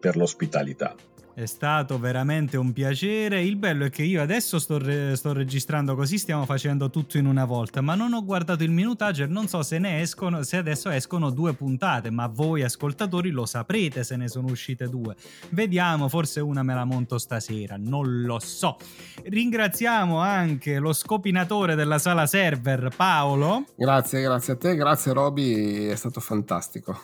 per 0.00 0.16
l'ospitalità. 0.16 0.94
È 1.34 1.46
stato 1.46 1.98
veramente 1.98 2.56
un 2.56 2.72
piacere. 2.72 3.42
Il 3.42 3.56
bello 3.56 3.86
è 3.86 3.90
che 3.90 4.04
io 4.04 4.22
adesso 4.22 4.60
sto, 4.60 4.78
re- 4.78 5.16
sto, 5.16 5.32
registrando 5.32 5.96
così, 5.96 6.16
stiamo 6.16 6.44
facendo 6.44 6.90
tutto 6.90 7.18
in 7.18 7.26
una 7.26 7.44
volta, 7.44 7.80
ma 7.80 7.96
non 7.96 8.12
ho 8.12 8.24
guardato 8.24 8.62
il 8.62 8.70
minutaggio 8.70 9.24
e 9.24 9.26
non 9.26 9.48
so 9.48 9.64
se 9.64 9.80
ne 9.80 10.00
escono, 10.00 10.44
se 10.44 10.58
adesso 10.58 10.90
escono 10.90 11.30
due 11.30 11.52
puntate, 11.54 12.10
ma 12.10 12.28
voi 12.28 12.62
ascoltatori 12.62 13.30
lo 13.30 13.46
saprete 13.46 14.04
se 14.04 14.14
ne 14.14 14.28
sono 14.28 14.46
uscite 14.46 14.88
due. 14.88 15.16
Vediamo, 15.48 16.08
forse 16.08 16.38
una 16.38 16.62
me 16.62 16.72
la 16.72 16.84
monto 16.84 17.18
stasera, 17.18 17.74
non 17.76 18.22
lo 18.22 18.38
so. 18.38 18.76
Ringraziamo 19.24 20.18
anche 20.18 20.78
lo 20.78 20.92
scopinatore 20.92 21.74
della 21.74 21.98
sala 21.98 22.26
server, 22.26 22.94
Paolo. 22.94 23.64
Grazie, 23.74 24.22
grazie 24.22 24.52
a 24.52 24.56
te, 24.56 24.76
grazie 24.76 25.12
Roby, 25.12 25.86
è 25.86 25.96
stato 25.96 26.20
fantastico. 26.20 26.96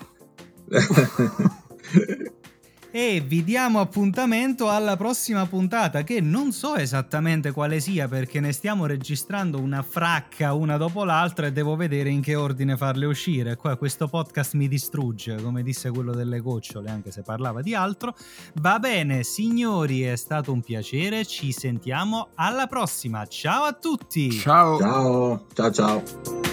e 2.90 3.22
vi 3.24 3.44
diamo 3.44 3.80
appuntamento 3.80 4.68
alla 4.68 4.96
prossima 4.96 5.46
puntata 5.46 6.02
che 6.02 6.20
non 6.20 6.52
so 6.52 6.76
esattamente 6.76 7.52
quale 7.52 7.80
sia 7.80 8.08
perché 8.08 8.40
ne 8.40 8.52
stiamo 8.52 8.86
registrando 8.86 9.60
una 9.60 9.82
fracca 9.82 10.52
una 10.52 10.76
dopo 10.76 11.04
l'altra 11.04 11.46
e 11.46 11.52
devo 11.52 11.76
vedere 11.76 12.10
in 12.10 12.20
che 12.20 12.34
ordine 12.34 12.76
farle 12.76 13.06
uscire. 13.06 13.56
Qua 13.56 13.76
questo 13.76 14.08
podcast 14.08 14.54
mi 14.54 14.68
distrugge, 14.68 15.40
come 15.40 15.62
disse 15.62 15.90
quello 15.90 16.12
delle 16.12 16.40
gocciole, 16.40 16.90
anche 16.90 17.10
se 17.10 17.22
parlava 17.22 17.62
di 17.62 17.74
altro. 17.74 18.14
Va 18.54 18.78
bene, 18.78 19.22
signori, 19.22 20.02
è 20.02 20.16
stato 20.16 20.52
un 20.52 20.60
piacere, 20.60 21.24
ci 21.24 21.52
sentiamo 21.52 22.28
alla 22.34 22.66
prossima. 22.66 23.26
Ciao 23.26 23.64
a 23.64 23.72
tutti. 23.72 24.30
Ciao. 24.32 24.78
Ciao, 24.78 25.46
ciao 25.54 25.70
ciao. 25.70 26.49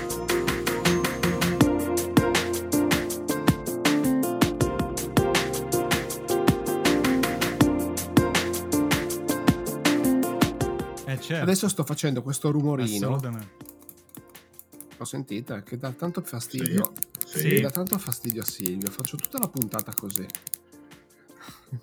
Certo. 11.27 11.43
Adesso 11.43 11.67
sto 11.67 11.83
facendo 11.83 12.21
questo 12.21 12.51
rumorino. 12.51 13.19
Lo 14.97 15.05
sentite? 15.05 15.61
Che 15.63 15.77
dà 15.77 15.91
tanto 15.91 16.21
fastidio. 16.21 16.93
Sì, 17.25 17.39
sì. 17.39 17.61
Dà 17.61 17.69
tanto 17.69 17.97
fastidio 17.97 18.41
a 18.41 18.45
Silvio. 18.45 18.89
Faccio 18.89 19.17
tutta 19.17 19.37
la 19.37 19.47
puntata 19.47 19.93
così. 19.93 20.25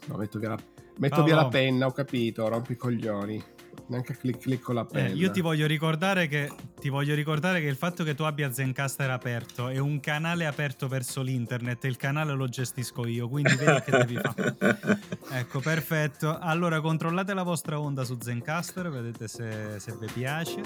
No, 0.06 0.16
metto 0.16 0.38
via 0.38 0.48
la, 0.48 0.58
metto 0.96 1.20
oh, 1.20 1.24
via 1.24 1.34
la 1.34 1.48
penna, 1.48 1.86
ho 1.86 1.92
capito. 1.92 2.48
Rompi 2.48 2.72
i 2.72 2.76
coglioni 2.76 3.44
neanche 3.86 4.16
clic 4.16 4.38
clic 4.38 4.62
con 4.62 4.74
la 4.76 4.84
penna. 4.84 5.08
Eh, 5.08 5.14
io 5.14 5.30
ti 5.30 5.40
voglio, 5.40 5.66
ricordare 5.66 6.26
che, 6.26 6.50
ti 6.84 6.90
voglio 6.90 7.14
ricordare 7.14 7.62
che 7.62 7.66
il 7.66 7.76
fatto 7.76 8.04
che 8.04 8.14
tu 8.14 8.24
abbia 8.24 8.52
Zencaster 8.52 9.08
aperto 9.08 9.68
è 9.68 9.78
un 9.78 10.00
canale 10.00 10.44
aperto 10.44 10.86
verso 10.86 11.22
l'internet 11.22 11.82
il 11.84 11.96
canale 11.96 12.34
lo 12.34 12.46
gestisco 12.46 13.06
io, 13.06 13.26
quindi 13.26 13.54
vedi 13.54 13.80
che 13.80 13.90
devi 13.90 14.18
fare. 14.20 14.54
ecco, 15.32 15.60
perfetto. 15.60 16.38
Allora 16.38 16.82
controllate 16.82 17.32
la 17.32 17.42
vostra 17.42 17.80
onda 17.80 18.04
su 18.04 18.18
Zencaster, 18.20 18.90
vedete 18.90 19.28
se, 19.28 19.78
se 19.78 19.96
vi 19.98 20.08
piace. 20.12 20.60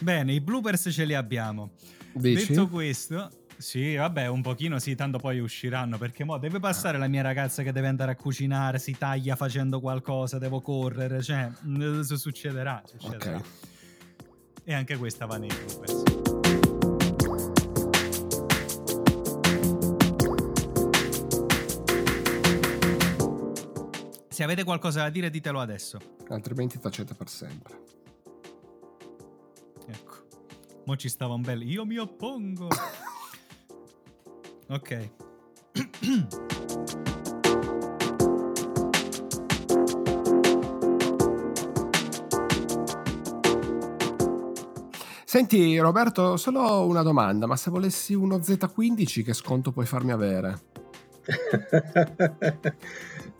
Bene, 0.00 0.32
i 0.32 0.40
bloopers 0.40 0.88
ce 0.90 1.04
li 1.04 1.14
abbiamo. 1.14 1.74
Dici? 2.12 2.48
Detto 2.48 2.66
questo, 2.66 3.30
sì, 3.58 3.94
vabbè, 3.94 4.26
un 4.26 4.42
pochino 4.42 4.78
sì, 4.78 4.94
tanto 4.94 5.18
poi 5.18 5.38
usciranno 5.38 5.96
perché 5.96 6.24
mo 6.24 6.36
deve 6.36 6.60
passare 6.60 6.98
la 6.98 7.08
mia 7.08 7.22
ragazza 7.22 7.62
che 7.62 7.72
deve 7.72 7.88
andare 7.88 8.12
a 8.12 8.16
cucinare, 8.16 8.78
si 8.78 8.96
taglia 8.98 9.34
facendo 9.34 9.80
qualcosa, 9.80 10.38
devo 10.38 10.60
correre, 10.60 11.22
cioè 11.22 11.50
succederà, 12.02 12.82
succederà. 12.84 13.36
Okay. 13.36 13.50
E 14.64 14.74
anche 14.74 14.96
questa 14.96 15.24
va 15.26 15.38
nei 15.38 15.48
bloopers. 15.48 16.02
Se 24.28 24.42
avete 24.42 24.64
qualcosa 24.64 25.00
da 25.00 25.08
dire 25.08 25.30
ditelo 25.30 25.60
adesso. 25.60 25.98
Altrimenti 26.28 26.78
tacete 26.78 27.14
per 27.14 27.28
sempre. 27.30 27.80
Ecco. 29.86 30.26
Mo 30.84 30.96
ci 30.96 31.08
stava 31.08 31.32
un 31.32 31.40
bel 31.40 31.62
io 31.62 31.86
mi 31.86 31.96
oppongo. 31.96 32.68
Ok. 34.68 35.10
Senti 45.24 45.78
Roberto, 45.78 46.36
solo 46.36 46.86
una 46.86 47.02
domanda, 47.02 47.46
ma 47.46 47.56
se 47.56 47.70
volessi 47.70 48.14
uno 48.14 48.38
Z15 48.38 49.22
che 49.22 49.34
sconto 49.34 49.70
puoi 49.70 49.86
farmi 49.86 50.10
avere? 50.10 50.58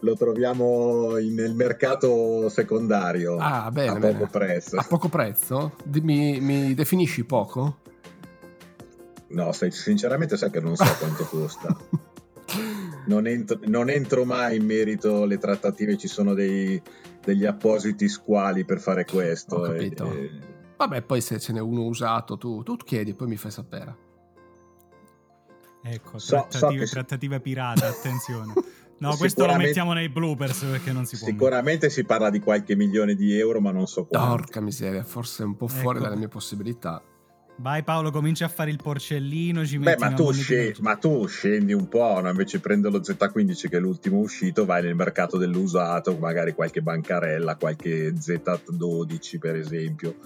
Lo 0.01 0.15
troviamo 0.15 1.17
in, 1.19 1.35
nel 1.35 1.55
mercato 1.55 2.49
secondario 2.51 3.37
ah, 3.39 3.71
bene, 3.71 4.09
a 4.09 4.13
poco 4.13 4.29
prezzo. 4.31 4.77
A 4.77 4.85
poco 4.87 5.09
prezzo? 5.09 5.73
Mi, 6.03 6.39
mi 6.41 6.75
definisci 6.75 7.25
poco? 7.25 7.79
No, 9.37 9.53
sinceramente 9.53 10.39
sai 10.39 10.51
che 10.51 10.61
non 10.61 10.77
so 10.77 10.85
quanto 10.99 11.25
costa. 11.25 11.77
Non 13.07 13.29
entro, 13.29 13.61
non 13.67 13.89
entro, 13.89 14.25
mai 14.25 14.57
in 14.57 14.65
merito 14.65 15.23
alle 15.23 15.39
trattative, 15.39 15.97
ci 15.97 16.09
sono 16.09 16.35
dei, 16.35 16.81
degli 17.23 17.45
appositi 17.45 18.09
squali 18.09 18.65
per 18.65 18.81
fare 18.81 19.05
questo. 19.05 19.57
Ho 19.57 19.61
capito. 19.61 20.11
E, 20.11 20.25
e... 20.25 20.31
Vabbè, 20.77 21.03
poi 21.03 21.21
se 21.21 21.39
ce 21.39 21.53
n'è 21.53 21.61
uno 21.61 21.85
usato, 21.85 22.37
tu, 22.37 22.65
tu 22.65 22.75
chiedi, 22.77 23.15
poi 23.15 23.29
mi 23.29 23.37
fai 23.37 23.53
sapere. 23.53 23.97
Ecco, 25.85 26.19
so, 26.19 26.47
trattative, 26.49 26.87
so 26.87 26.95
trattative 26.95 27.41
pirata, 27.41 27.87
attenzione. 27.89 28.53
No, 28.99 29.17
questo 29.17 29.47
lo 29.47 29.55
mettiamo 29.55 29.93
nei 29.93 30.09
bloopers 30.09 30.65
perché 30.65 30.91
non 30.91 31.05
si 31.05 31.17
può. 31.17 31.29
Sicuramente 31.29 31.87
mettere. 31.87 31.91
si 31.91 32.05
parla 32.05 32.31
di 32.31 32.41
qualche 32.41 32.75
milione 32.75 33.15
di 33.15 33.39
euro, 33.39 33.61
ma 33.61 33.71
non 33.71 33.87
so 33.87 34.07
quanto. 34.07 34.29
Porca 34.29 34.61
miseria, 34.61 35.05
forse 35.05 35.45
è 35.45 35.47
un 35.47 35.57
po' 35.57 35.69
fuori 35.69 35.99
ecco. 35.99 36.09
dalle 36.09 36.19
mie 36.19 36.29
possibilità. 36.29 37.01
Vai 37.59 37.83
Paolo, 37.83 38.11
comincia 38.11 38.45
a 38.45 38.49
fare 38.49 38.71
il 38.71 38.77
porcellino. 38.83 39.65
Ci 39.65 39.79
Beh, 39.79 39.97
ma 39.99 40.13
tu, 40.13 40.31
scendi, 40.33 40.81
ma 40.83 40.97
tu, 40.97 41.27
scendi 41.27 41.73
un 41.73 41.89
po', 41.89 42.21
no? 42.21 42.29
invece 42.29 42.61
prendo 42.61 42.91
lo 42.91 42.99
Z15 42.99 43.69
che 43.69 43.77
è 43.79 43.81
l'ultimo 43.81 44.19
uscito, 44.19 44.67
vai 44.67 44.83
nel 44.83 44.95
mercato 44.95 45.39
dell'usato, 45.39 46.17
magari 46.19 46.53
qualche 46.53 46.83
bancarella, 46.83 47.57
qualche 47.57 48.13
Z12 48.13 49.39
per 49.39 49.57
esempio, 49.57 50.17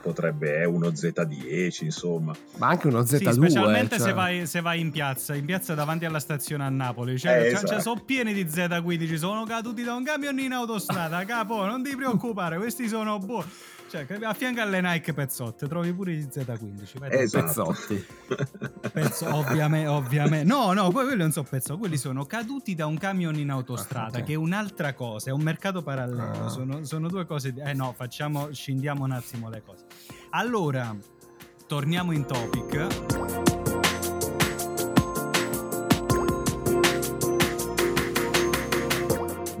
potrebbe 0.00 0.50
essere 0.50 0.64
uno 0.66 0.88
Z10 0.88 1.84
insomma. 1.84 2.32
Ma 2.58 2.68
anche 2.68 2.86
uno 2.86 3.00
Z2. 3.00 3.16
Sì, 3.16 3.32
specialmente 3.32 3.96
cioè... 3.96 4.06
se, 4.06 4.12
vai, 4.12 4.46
se, 4.46 4.60
vai, 4.60 4.80
in 4.80 4.90
piazza, 4.92 5.34
in 5.34 5.44
piazza 5.44 5.74
davanti 5.74 6.04
alla 6.04 6.20
stazione 6.20 6.64
a 6.64 6.68
Napoli, 6.68 7.18
cioè, 7.18 7.32
eh, 7.32 7.46
esatto. 7.48 7.66
cioè 7.66 7.80
sono 7.80 8.00
pieni 8.04 8.32
di 8.32 8.44
Z15, 8.44 9.14
sono 9.16 9.44
caduti 9.44 9.82
da 9.82 9.94
un 9.94 10.04
camion 10.04 10.38
in 10.38 10.52
autostrada, 10.52 11.24
capo, 11.24 11.64
non 11.64 11.82
ti 11.82 11.96
preoccupare, 11.96 12.58
questi 12.58 12.86
sono 12.86 13.18
buoni. 13.18 13.48
Cioè, 13.88 14.04
a 14.22 14.34
fianco 14.34 14.60
alle 14.60 14.80
Nike 14.80 15.12
Pezzotte 15.12 15.68
trovi 15.68 15.92
pure 15.92 16.12
i 16.12 16.22
Z15. 16.22 17.12
Esatto. 17.12 17.44
Pezzotti. 17.44 18.06
Pezzo, 18.92 19.34
ovviamente, 19.34 19.88
ovviamente. 19.88 20.44
No, 20.44 20.72
no, 20.72 20.90
quelli 20.90 21.16
non 21.16 21.30
sono 21.30 21.46
pezzotti, 21.48 21.78
quelli 21.78 21.96
sono 21.96 22.24
caduti 22.24 22.74
da 22.74 22.86
un 22.86 22.98
camion 22.98 23.36
in 23.36 23.50
autostrada, 23.50 24.18
okay. 24.18 24.24
che 24.24 24.32
è 24.32 24.36
un'altra 24.36 24.92
cosa, 24.94 25.30
è 25.30 25.32
un 25.32 25.42
mercato 25.42 25.82
parallelo. 25.82 26.46
Ah. 26.46 26.48
Sono, 26.48 26.84
sono, 26.84 27.08
due 27.08 27.26
cose. 27.26 27.52
Di... 27.52 27.60
Eh 27.60 27.74
no, 27.74 27.92
facciamo, 27.92 28.52
scendiamo 28.52 29.04
un 29.04 29.12
attimo 29.12 29.48
le 29.48 29.62
cose. 29.64 29.84
Allora, 30.30 30.94
torniamo 31.66 32.12
in 32.12 32.24
topic. 32.26 32.86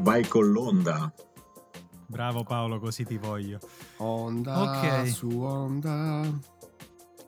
Vai 0.00 0.26
con 0.26 0.50
l'onda. 0.50 1.12
Bravo 2.06 2.44
Paolo, 2.44 2.78
così 2.78 3.04
ti 3.04 3.18
voglio. 3.18 3.58
Onda 3.96 4.62
okay. 4.62 5.08
su 5.08 5.28
onda. 5.28 6.22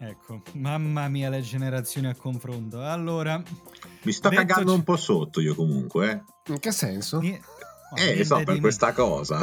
Ecco, 0.01 0.43
mamma 0.55 1.09
mia 1.09 1.29
le 1.29 1.41
generazioni 1.41 2.07
a 2.07 2.15
confronto. 2.15 2.81
Allora... 2.81 3.43
Mi 4.03 4.13
sto 4.13 4.29
cagando 4.29 4.73
c- 4.73 4.75
un 4.77 4.85
po' 4.85 4.97
sotto 4.97 5.41
io 5.41 5.57
comunque. 5.57 6.11
Eh. 6.11 6.53
In 6.53 6.59
che 6.61 6.71
senso? 6.71 7.21
Eh, 7.21 7.41
eh 7.97 8.25
so, 8.25 8.41
per 8.45 8.61
questa 8.61 8.93
cosa. 8.93 9.41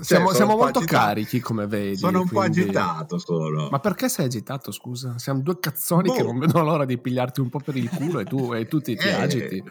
Siamo, 0.00 0.26
cioè, 0.28 0.34
siamo 0.34 0.56
molto 0.56 0.80
agitato. 0.80 1.04
carichi, 1.04 1.38
come 1.38 1.68
vedi. 1.68 1.96
Sono 1.96 2.22
un 2.22 2.28
quindi... 2.28 2.62
po' 2.62 2.62
agitato 2.62 3.18
solo. 3.18 3.68
Ma 3.70 3.78
perché 3.78 4.08
sei 4.08 4.26
agitato, 4.26 4.72
scusa? 4.72 5.16
Siamo 5.18 5.40
due 5.42 5.60
cazzoni 5.60 6.08
boh. 6.08 6.14
che 6.14 6.22
non 6.24 6.38
vedono 6.40 6.64
l'ora 6.64 6.84
di 6.84 6.98
pigliarti 6.98 7.40
un 7.40 7.48
po' 7.48 7.60
per 7.60 7.76
il 7.76 7.88
culo 7.88 8.18
e 8.18 8.24
tu, 8.24 8.52
e 8.52 8.66
tu 8.66 8.80
ti, 8.80 8.96
ti 8.96 9.06
eh, 9.06 9.12
agiti. 9.12 9.62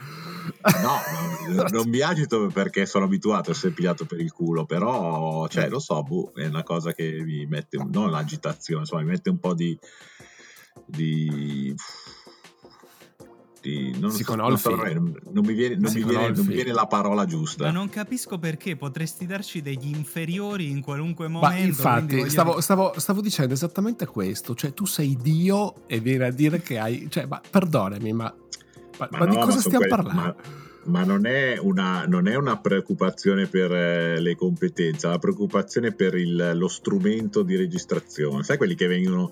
No, 0.81 1.67
non, 1.69 1.89
mi 1.89 2.01
agito 2.01 2.47
perché 2.47 2.85
sono 2.85 3.05
abituato 3.05 3.49
a 3.49 3.53
essere 3.53 3.73
pigliato 3.73 4.05
per 4.05 4.19
il 4.19 4.31
culo, 4.31 4.65
però, 4.65 5.47
cioè, 5.47 5.69
lo 5.69 5.79
so, 5.79 6.01
boh, 6.03 6.31
è 6.35 6.45
una 6.45 6.63
cosa 6.63 6.93
che 6.93 7.21
mi 7.23 7.45
mette, 7.45 7.77
non 7.77 8.11
l'agitazione, 8.11 8.81
insomma, 8.81 9.01
mi 9.01 9.09
mette 9.09 9.29
un 9.29 9.39
po' 9.39 9.53
di... 9.53 9.77
di 10.85 11.75
Ti, 13.61 13.97
non, 13.97 14.11
so, 14.11 14.35
non, 14.35 14.57
saprei, 14.57 14.93
non, 14.93 15.15
non, 15.31 15.45
mi 15.45 15.53
viene, 15.53 15.75
non, 15.75 15.93
mi 15.93 16.03
viene, 16.03 16.31
non, 16.31 16.45
mi 16.45 16.53
viene, 16.53 16.73
la 16.73 16.85
parola 16.85 17.25
giusta. 17.25 17.63
Ma 17.63 17.71
non 17.71 17.87
capisco 17.87 18.37
perché 18.37 18.75
potresti 18.75 19.25
darci 19.25 19.61
degli 19.61 19.87
inferiori 19.87 20.69
in 20.69 20.81
qualunque 20.81 21.29
momento. 21.29 21.55
Ma 21.55 21.63
infatti, 21.63 22.29
stavo, 22.29 22.59
stavo, 22.59 22.93
stavo, 22.97 23.21
dicendo 23.21 23.53
esattamente 23.53 24.05
questo. 24.05 24.53
Cioè, 24.53 24.73
tu 24.73 24.85
sei 24.85 25.15
Dio 25.15 25.87
e 25.87 26.01
vieni 26.01 26.25
a 26.25 26.31
dire 26.31 26.61
che 26.61 26.77
hai. 26.77 27.07
Cioè, 27.09 27.25
ma 27.25 27.41
perdonami, 27.49 28.11
ma, 28.11 28.35
ma, 28.97 29.07
ma, 29.11 29.17
ma 29.19 29.25
di 29.25 29.35
cosa 29.35 29.59
stiamo 29.59 29.77
quelli, 29.77 29.89
parlando? 29.89 30.35
ma 30.85 31.03
non 31.03 31.25
è, 31.25 31.57
una, 31.59 32.05
non 32.05 32.27
è 32.27 32.35
una 32.35 32.57
preoccupazione 32.57 33.47
per 33.47 33.71
eh, 33.71 34.19
le 34.19 34.35
competenze, 34.35 35.05
è 35.05 35.09
una 35.09 35.19
preoccupazione 35.19 35.93
per 35.93 36.15
il, 36.15 36.51
lo 36.55 36.67
strumento 36.67 37.43
di 37.43 37.55
registrazione. 37.55 38.43
Sai 38.43 38.57
quelli 38.57 38.75
che 38.75 38.87
vengono 38.87 39.31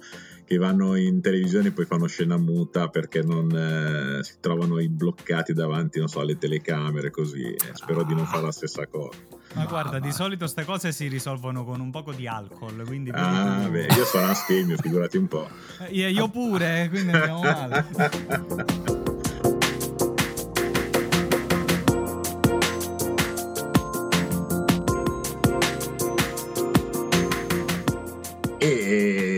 che 0.51 0.57
vanno 0.57 0.95
in 0.97 1.21
televisione 1.21 1.69
e 1.69 1.71
poi 1.71 1.85
fanno 1.85 2.07
scena 2.07 2.35
muta 2.35 2.89
perché 2.89 3.21
non 3.21 3.49
eh, 3.55 4.21
si 4.21 4.33
trovano 4.41 4.75
bloccati 4.89 5.53
davanti 5.53 6.05
so, 6.09 6.19
alle 6.19 6.37
telecamere 6.37 7.09
così 7.09 7.53
eh, 7.53 7.57
spero 7.71 8.01
ah. 8.01 8.03
di 8.03 8.13
non 8.13 8.25
fare 8.25 8.43
la 8.43 8.51
stessa 8.51 8.85
cosa 8.85 9.17
ma, 9.53 9.61
ma 9.61 9.65
guarda 9.65 9.91
ma... 9.91 9.99
di 9.99 10.11
solito 10.11 10.39
queste 10.39 10.65
cose 10.65 10.91
si 10.91 11.07
risolvono 11.07 11.63
con 11.63 11.79
un 11.79 11.89
poco 11.89 12.11
di 12.11 12.27
alcol 12.27 12.83
quindi 12.85 13.11
ah 13.13 13.69
beh 13.71 13.85
io 13.95 14.03
sono 14.03 14.25
astemio 14.25 14.75
figurati 14.75 15.15
un 15.15 15.29
po' 15.29 15.47
eh, 15.87 16.09
io 16.09 16.27
pure 16.27 16.89
quindi 16.91 17.13
andiamo 17.13 17.39
male 17.39 19.01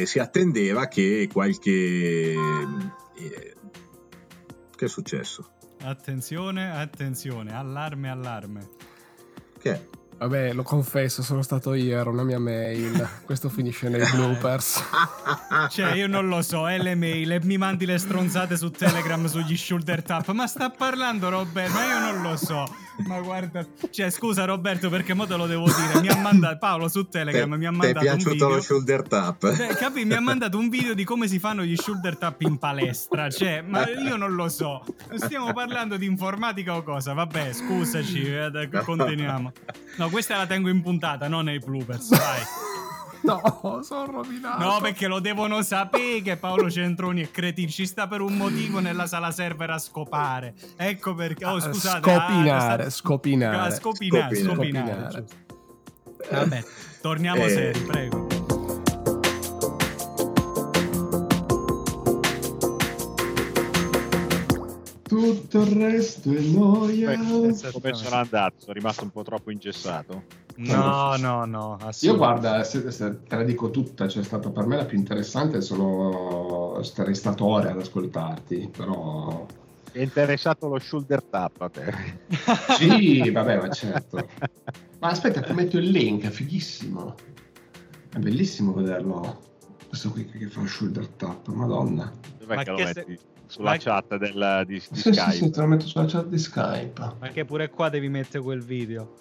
si 0.05 0.19
attendeva 0.19 0.87
che 0.87 1.29
qualche... 1.31 2.33
Eh, 3.15 3.55
che 4.75 4.85
è 4.85 4.87
successo? 4.87 5.51
Attenzione, 5.83 6.71
attenzione, 6.71 7.55
allarme, 7.55 8.09
allarme. 8.09 8.69
Che? 9.59 9.89
Vabbè, 10.17 10.53
lo 10.53 10.63
confesso, 10.63 11.21
sono 11.21 11.41
stato 11.41 11.73
io, 11.73 11.97
era 11.97 12.09
una 12.09 12.23
mia 12.23 12.39
mail. 12.39 13.07
Questo 13.25 13.49
finisce 13.49 13.89
nei 13.89 14.09
bloopers. 14.09 14.81
cioè, 15.69 15.95
io 15.95 16.07
non 16.07 16.27
lo 16.27 16.41
so, 16.41 16.69
è 16.69 16.77
le 16.77 16.95
mail 16.95 17.33
e 17.33 17.39
mi 17.43 17.57
mandi 17.57 17.85
le 17.85 17.97
stronzate 17.97 18.55
su 18.55 18.71
Telegram 18.71 19.25
sugli 19.25 19.57
shoulder 19.57 20.01
tap. 20.03 20.29
Ma 20.29 20.47
sta 20.47 20.69
parlando 20.69 21.29
Roberto, 21.29 21.73
ma 21.73 21.85
io 21.85 21.99
non 21.99 22.21
lo 22.21 22.37
so. 22.37 22.65
Ma 23.07 23.19
guarda, 23.19 23.65
cioè, 23.89 24.09
scusa 24.09 24.45
Roberto, 24.45 24.89
perché 24.89 25.13
mo 25.13 25.25
te 25.25 25.35
lo 25.35 25.47
devo 25.47 25.65
dire. 25.65 26.01
Mi 26.01 26.09
ha 26.09 26.17
mandato 26.17 26.57
Paolo 26.59 26.87
su 26.87 27.07
Telegram, 27.07 27.49
te, 27.49 27.57
mi 27.57 27.65
ha 27.65 27.71
mandato 27.71 28.05
un 28.05 28.17
video. 28.17 28.19
Ti 28.19 28.25
è 28.25 28.29
piaciuto 28.29 28.49
lo 28.49 28.61
shoulder 28.61 29.07
tap? 29.07 29.43
Eh, 29.43 29.75
capi? 29.75 30.05
Mi 30.05 30.13
ha 30.13 30.19
mandato 30.19 30.57
un 30.57 30.69
video 30.69 30.93
di 30.93 31.03
come 31.03 31.27
si 31.27 31.39
fanno 31.39 31.63
gli 31.63 31.75
shoulder 31.75 32.17
tap 32.17 32.41
in 32.41 32.57
palestra. 32.57 33.29
Cioè, 33.29 33.61
ma 33.61 33.87
io 33.89 34.15
non 34.15 34.35
lo 34.35 34.47
so. 34.49 34.83
Stiamo 35.15 35.53
parlando 35.53 35.97
di 35.97 36.05
informatica 36.05 36.75
o 36.75 36.83
cosa? 36.83 37.13
Vabbè, 37.13 37.51
scusaci, 37.53 38.23
eh, 38.23 38.69
continuiamo. 38.83 39.51
No, 39.97 40.09
questa 40.09 40.37
la 40.37 40.45
tengo 40.45 40.69
in 40.69 40.81
puntata, 40.81 41.27
non 41.27 41.45
nei 41.45 41.59
bloopers, 41.59 42.09
vai. 42.09 42.41
No, 43.23 43.81
sono 43.83 44.05
rovinato. 44.05 44.63
No, 44.63 44.79
perché 44.81 45.07
lo 45.07 45.19
devono 45.19 45.61
sapere 45.61 46.21
che 46.21 46.37
Paolo 46.37 46.69
Centroni 46.69 47.21
è 47.21 47.31
cretino. 47.31 47.69
Ci 47.69 47.85
sta 47.85 48.07
per 48.07 48.21
un 48.21 48.35
motivo 48.35 48.79
nella 48.79 49.07
sala 49.07 49.31
server 49.31 49.69
a 49.69 49.77
scopare. 49.77 50.53
Ecco 50.75 51.15
perché. 51.15 51.45
Oh, 51.45 51.59
scusate. 51.59 52.11
Scopinare, 52.11 52.83
ah, 52.85 52.89
scopinare. 52.89 53.57
Ah, 53.57 53.71
scopinare, 53.71 54.35
scopinare. 54.35 55.11
scopinare. 55.15 55.25
Vabbè, 56.29 56.63
torniamo 57.01 57.43
eh. 57.43 57.49
seri, 57.49 57.79
prego. 57.79 58.27
tutto 65.13 65.61
il 65.61 65.75
resto 65.75 66.31
è 66.31 66.39
noia. 66.39 67.15
Come 67.15 67.93
sono 67.93 68.15
andato? 68.15 68.55
Sono 68.57 68.73
rimasto 68.73 69.03
un 69.03 69.11
po' 69.11 69.21
troppo 69.21 69.51
ingessato. 69.51 70.42
No, 70.55 71.15
no, 71.17 71.45
no. 71.45 71.77
Io 72.01 72.15
guarda, 72.15 72.63
se, 72.63 72.91
se 72.91 73.23
te 73.23 73.35
la 73.35 73.43
dico 73.43 73.71
tutta, 73.71 74.07
cioè 74.07 74.21
è 74.21 74.25
stata 74.25 74.49
per 74.49 74.65
me 74.65 74.75
la 74.75 74.85
più 74.85 74.97
interessante, 74.97 75.61
sono 75.61 76.79
starei 76.83 77.15
stato 77.15 77.45
ore 77.45 77.71
ad 77.71 77.79
ascoltarti, 77.79 78.69
però... 78.75 79.45
È 79.91 80.01
interessato 80.01 80.67
lo 80.67 80.79
shoulder 80.79 81.23
tap 81.23 81.61
a 81.61 81.69
te? 81.69 81.93
sì, 82.77 83.29
vabbè, 83.29 83.57
ma 83.57 83.69
certo. 83.69 84.27
Ma 84.99 85.09
aspetta, 85.09 85.41
ti 85.41 85.53
metto 85.53 85.77
il 85.77 85.89
link, 85.89 86.25
è 86.25 86.29
fighissimo. 86.29 87.15
È 88.11 88.17
bellissimo 88.17 88.73
vederlo. 88.73 89.51
Questo 89.87 90.11
qui 90.11 90.25
che 90.25 90.47
fa 90.47 90.61
il 90.61 90.69
shoulder 90.69 91.07
tap, 91.09 91.47
madonna. 91.49 92.11
Dov'è 92.39 92.55
ma 92.55 92.63
che 92.63 92.71
lo 92.71 92.77
metti? 92.77 92.93
Se 92.93 93.19
sulla 93.53 93.71
Ma... 93.71 93.77
chat 93.77 94.17
del, 94.17 94.63
di, 94.65 94.73
di 94.73 94.99
sì, 94.99 95.13
Skype. 95.13 95.31
Sì, 95.31 95.37
sì, 95.37 95.49
te 95.51 95.61
lo 95.61 95.67
metto 95.67 95.85
sulla 95.85 96.05
chat 96.05 96.25
di 96.25 96.39
Skype. 96.39 97.15
Perché 97.19 97.45
pure 97.45 97.69
qua 97.69 97.89
devi 97.89 98.09
mettere 98.09 98.43
quel 98.43 98.63
video. 98.63 99.13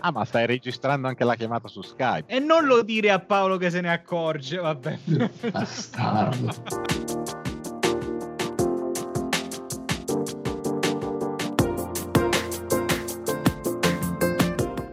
Ah, 0.00 0.10
ma 0.10 0.24
stai 0.24 0.46
registrando 0.46 1.08
anche 1.08 1.24
la 1.24 1.34
chiamata 1.34 1.68
su 1.68 1.82
Skype. 1.82 2.32
E 2.32 2.38
non 2.38 2.64
lo 2.64 2.82
dire 2.82 3.10
a 3.10 3.18
Paolo 3.18 3.56
che 3.56 3.70
se 3.70 3.80
ne 3.80 3.90
accorge, 3.90 4.56
vabbè. 4.56 4.98
Bastardo. 5.50 6.50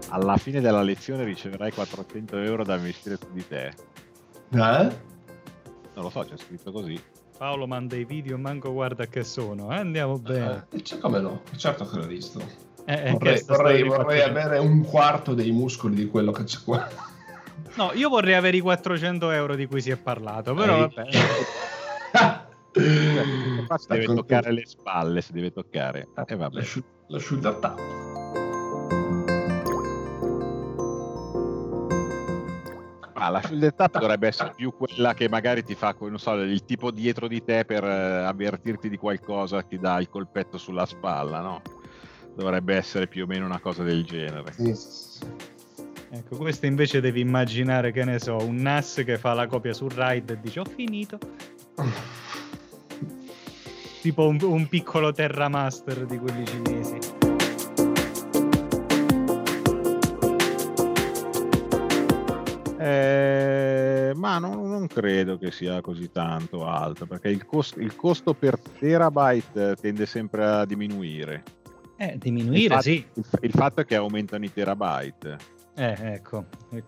Alla 0.10 0.38
fine 0.38 0.60
della 0.60 0.82
lezione 0.82 1.24
riceverai 1.24 1.72
400 1.72 2.38
euro 2.40 2.64
da 2.64 2.76
investire 2.76 3.18
su 3.18 3.28
di 3.32 3.48
te. 3.48 3.68
Eh? 3.68 4.98
Non 5.94 6.04
lo 6.04 6.10
so, 6.10 6.22
c'è 6.22 6.38
scritto 6.38 6.72
così. 6.72 7.02
Paolo 7.38 7.68
manda 7.68 7.96
i 7.96 8.04
video, 8.04 8.38
manco 8.38 8.74
guarda 8.74 9.06
che 9.06 9.24
sono. 9.24 9.72
Eh? 9.72 9.78
Andiamo 9.78 10.18
bene. 10.20 10.68
Eh, 10.72 10.82
c'è 10.82 10.98
come 10.98 11.20
no, 11.20 11.44
certo 11.56 11.86
che 11.86 11.96
l'ho 11.98 12.06
visto. 12.06 12.69
Eh, 12.90 13.12
vorrei, 13.12 13.44
vorrei, 13.44 13.84
vorrei 13.84 14.22
avere 14.22 14.58
un 14.58 14.84
quarto 14.84 15.36
dei 15.36 15.52
muscoli 15.52 15.94
di 15.94 16.08
quello 16.08 16.32
che 16.32 16.44
c'è 16.44 16.58
qua. 16.66 16.88
No, 17.76 17.92
io 17.94 18.10
vorrei 18.10 18.34
avere 18.34 18.58
i 18.58 18.62
400 18.62 19.30
euro 19.30 19.54
di 19.54 19.68
cui 19.68 19.80
si 19.80 19.92
è 19.92 19.96
parlato, 19.96 20.56
però 20.56 20.76
Ehi. 20.76 20.90
vabbè. 20.96 21.10
si 23.78 23.88
deve 23.90 24.06
toccare 24.06 24.52
le 24.52 24.66
spalle, 24.66 25.22
si 25.22 25.34
deve 25.34 25.52
toccare. 25.52 26.08
E 26.16 26.24
eh, 26.26 26.36
vabbè. 26.36 26.64
La 27.10 27.20
shoulder 27.20 27.54
tap. 27.58 27.80
Ah, 33.14 33.30
la 33.30 33.42
shoulder 33.44 33.74
tap 33.76 34.00
dovrebbe 34.00 34.30
essere 34.30 34.52
più 34.56 34.74
quella 34.76 35.14
che 35.14 35.30
magari 35.30 35.64
ti 35.64 35.76
fa, 35.76 35.96
non 36.00 36.18
so, 36.18 36.34
il 36.34 36.66
tipo 36.66 36.90
dietro 36.90 37.28
di 37.28 37.44
te 37.44 37.66
per 37.66 37.84
eh, 37.84 38.24
avvertirti 38.26 38.90
di 38.90 38.98
qualcosa, 38.98 39.62
ti 39.62 39.78
dà 39.78 40.00
il 40.00 40.10
colpetto 40.10 40.58
sulla 40.58 40.88
spalla, 40.88 41.40
no? 41.40 41.62
Dovrebbe 42.40 42.74
essere 42.74 43.08
più 43.08 43.26
o 43.26 43.28
meno 43.28 43.44
una 43.44 43.60
cosa 43.60 43.84
del 43.84 44.06
genere. 44.06 44.54
Sì. 44.54 44.74
Ecco, 46.10 46.38
questo 46.38 46.68
invece 46.68 47.02
devi 47.02 47.20
immaginare, 47.20 47.92
che 47.92 48.06
ne 48.06 48.18
so, 48.18 48.38
un 48.38 48.56
NAS 48.56 49.02
che 49.06 49.18
fa 49.18 49.34
la 49.34 49.46
copia 49.46 49.74
sul 49.74 49.92
ride 49.92 50.36
e 50.36 50.40
dice 50.40 50.62
ho 50.62 50.64
finito. 50.64 51.20
tipo 54.02 54.26
un, 54.26 54.38
un 54.42 54.70
piccolo 54.70 55.12
Terra 55.12 55.50
Master 55.50 56.06
di 56.06 56.18
quelli 56.18 56.46
cinesi. 56.46 56.98
Eh, 62.80 64.14
ma 64.16 64.40
non, 64.40 64.70
non, 64.70 64.88
credo 64.88 65.38
che 65.38 65.52
sia 65.52 65.82
così 65.82 66.10
tanto 66.10 66.66
alto 66.66 67.06
perché 67.06 67.28
il, 67.28 67.46
cost, 67.46 67.76
il, 67.76 67.98
costo 67.98 68.34
per 68.34 68.58
terabyte 68.58 69.76
tende 69.76 70.06
sempre 70.06 70.46
a 70.46 70.64
diminuire. 70.64 71.58
Eh, 72.02 72.18
diminuire, 72.18 72.62
il 72.62 72.70
fatto, 72.70 72.82
sì. 72.82 73.06
Il, 73.14 73.26
il, 73.42 73.52
fatto 73.52 73.82
è 73.82 73.86
che 73.86 73.96
aumentano 73.96 74.46
i 74.46 74.54
terabyte. 74.54 75.38
Eh, 75.76 75.98
ecco. 76.14 76.46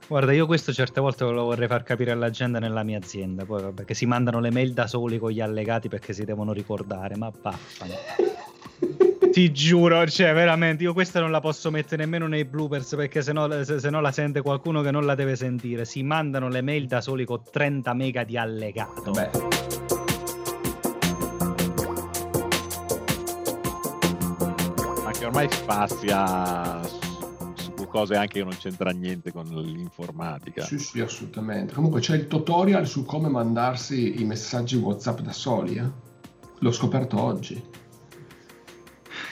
Guarda, 0.08 0.32
io 0.32 0.46
questo 0.46 0.72
certe 0.72 1.02
volte 1.02 1.26
lo 1.26 1.44
vorrei 1.44 1.68
far 1.68 1.84
capire 1.84 2.12
alla 2.12 2.30
gente 2.30 2.60
nella 2.60 2.84
mia 2.84 2.98
azienda. 2.98 3.44
Poi, 3.44 3.62
vabbè, 3.62 3.84
che 3.84 3.94
si 3.94 4.06
mandano 4.06 4.40
le 4.40 4.52
mail 4.52 4.72
da 4.72 4.88
soli 4.88 5.18
con 5.18 5.32
gli 5.32 5.42
allegati 5.42 5.90
perché 5.90 6.14
si 6.14 6.24
devono 6.24 6.54
ricordare, 6.54 7.18
ma 7.18 7.30
vaffano. 7.42 7.94
Ti 9.32 9.52
giuro, 9.52 10.08
cioè, 10.08 10.34
veramente, 10.34 10.84
io 10.84 10.94
questa 10.94 11.20
non 11.20 11.32
la 11.32 11.42
posso 11.42 11.72
mettere 11.72 12.04
nemmeno 12.04 12.28
nei 12.28 12.46
bloopers 12.46 12.96
perché 12.96 13.22
sennò, 13.22 13.64
se, 13.64 13.80
se 13.80 13.90
no 13.90 14.00
la 14.00 14.12
sente 14.14 14.42
qualcuno 14.42 14.82
che 14.82 14.92
non 14.92 15.06
la 15.06 15.16
deve 15.16 15.36
sentire. 15.36 15.84
Si 15.84 16.04
mandano 16.04 16.48
le 16.48 16.62
mail 16.62 16.88
da 16.88 17.02
soli 17.02 17.26
con 17.26 17.42
30 17.52 17.94
mega 17.94 18.24
di 18.24 18.38
allegato. 18.38 19.12
Beh. 19.12 19.71
ormai 25.32 25.50
spazia 25.50 26.84
su, 26.84 27.72
su 27.78 27.88
cose 27.88 28.16
anche 28.16 28.40
che 28.40 28.44
non 28.44 28.56
c'entra 28.58 28.92
niente 28.92 29.32
con 29.32 29.46
l'informatica. 29.46 30.66
Sì, 30.66 30.78
sì, 30.78 31.00
assolutamente. 31.00 31.74
Comunque 31.74 32.02
c'è 32.02 32.16
il 32.16 32.28
tutorial 32.28 32.86
su 32.86 33.06
come 33.06 33.30
mandarsi 33.30 34.20
i 34.20 34.26
messaggi 34.26 34.76
WhatsApp 34.76 35.20
da 35.22 35.32
soli, 35.32 35.76
eh? 35.78 35.90
L'ho 36.60 36.72
scoperto 36.72 37.20
oggi. 37.20 37.64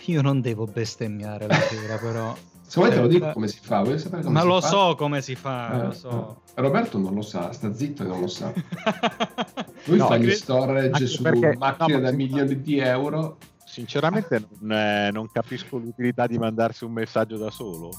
Io 0.05 0.21
non 0.21 0.39
devo 0.39 0.65
bestemmiare 0.65 1.47
la 1.47 1.59
sera, 1.59 1.97
però. 1.97 2.33
Se 2.65 2.79
vuoi 2.79 2.91
te 2.91 2.99
lo 2.99 3.05
eh, 3.05 3.09
dico 3.09 3.31
come 3.33 3.47
si 3.47 3.59
fa, 3.61 3.81
vuoi 3.81 3.99
sapere 3.99 4.21
come 4.21 4.33
Ma 4.33 4.41
si 4.41 4.47
lo 4.47 4.61
fa? 4.61 4.67
so 4.67 4.95
come 4.95 5.21
si 5.21 5.35
fa, 5.35 5.73
eh, 5.73 5.85
lo 5.85 5.91
so. 5.91 6.41
Eh, 6.53 6.61
Roberto 6.61 6.97
non 6.97 7.13
lo 7.13 7.23
sa, 7.23 7.51
sta 7.51 7.73
zitto 7.73 8.03
e 8.03 8.05
non 8.05 8.21
lo 8.21 8.27
sa. 8.27 8.53
Lui 9.85 9.97
no, 9.97 10.05
fa 10.05 10.17
gli 10.17 10.31
storage 10.31 11.07
su 11.07 11.23
perché, 11.23 11.55
macchine 11.57 11.97
no, 11.97 12.01
da 12.03 12.11
milioni 12.11 12.53
fa. 12.53 12.61
di 12.61 12.77
euro 12.77 13.37
Sinceramente 13.69 14.47
non, 14.61 14.71
eh, 14.71 15.11
non 15.11 15.31
capisco 15.31 15.77
l'utilità 15.77 16.25
di 16.25 16.39
mandarsi 16.39 16.85
un 16.85 16.91
messaggio 16.91 17.37
da 17.37 17.51
solo. 17.51 17.91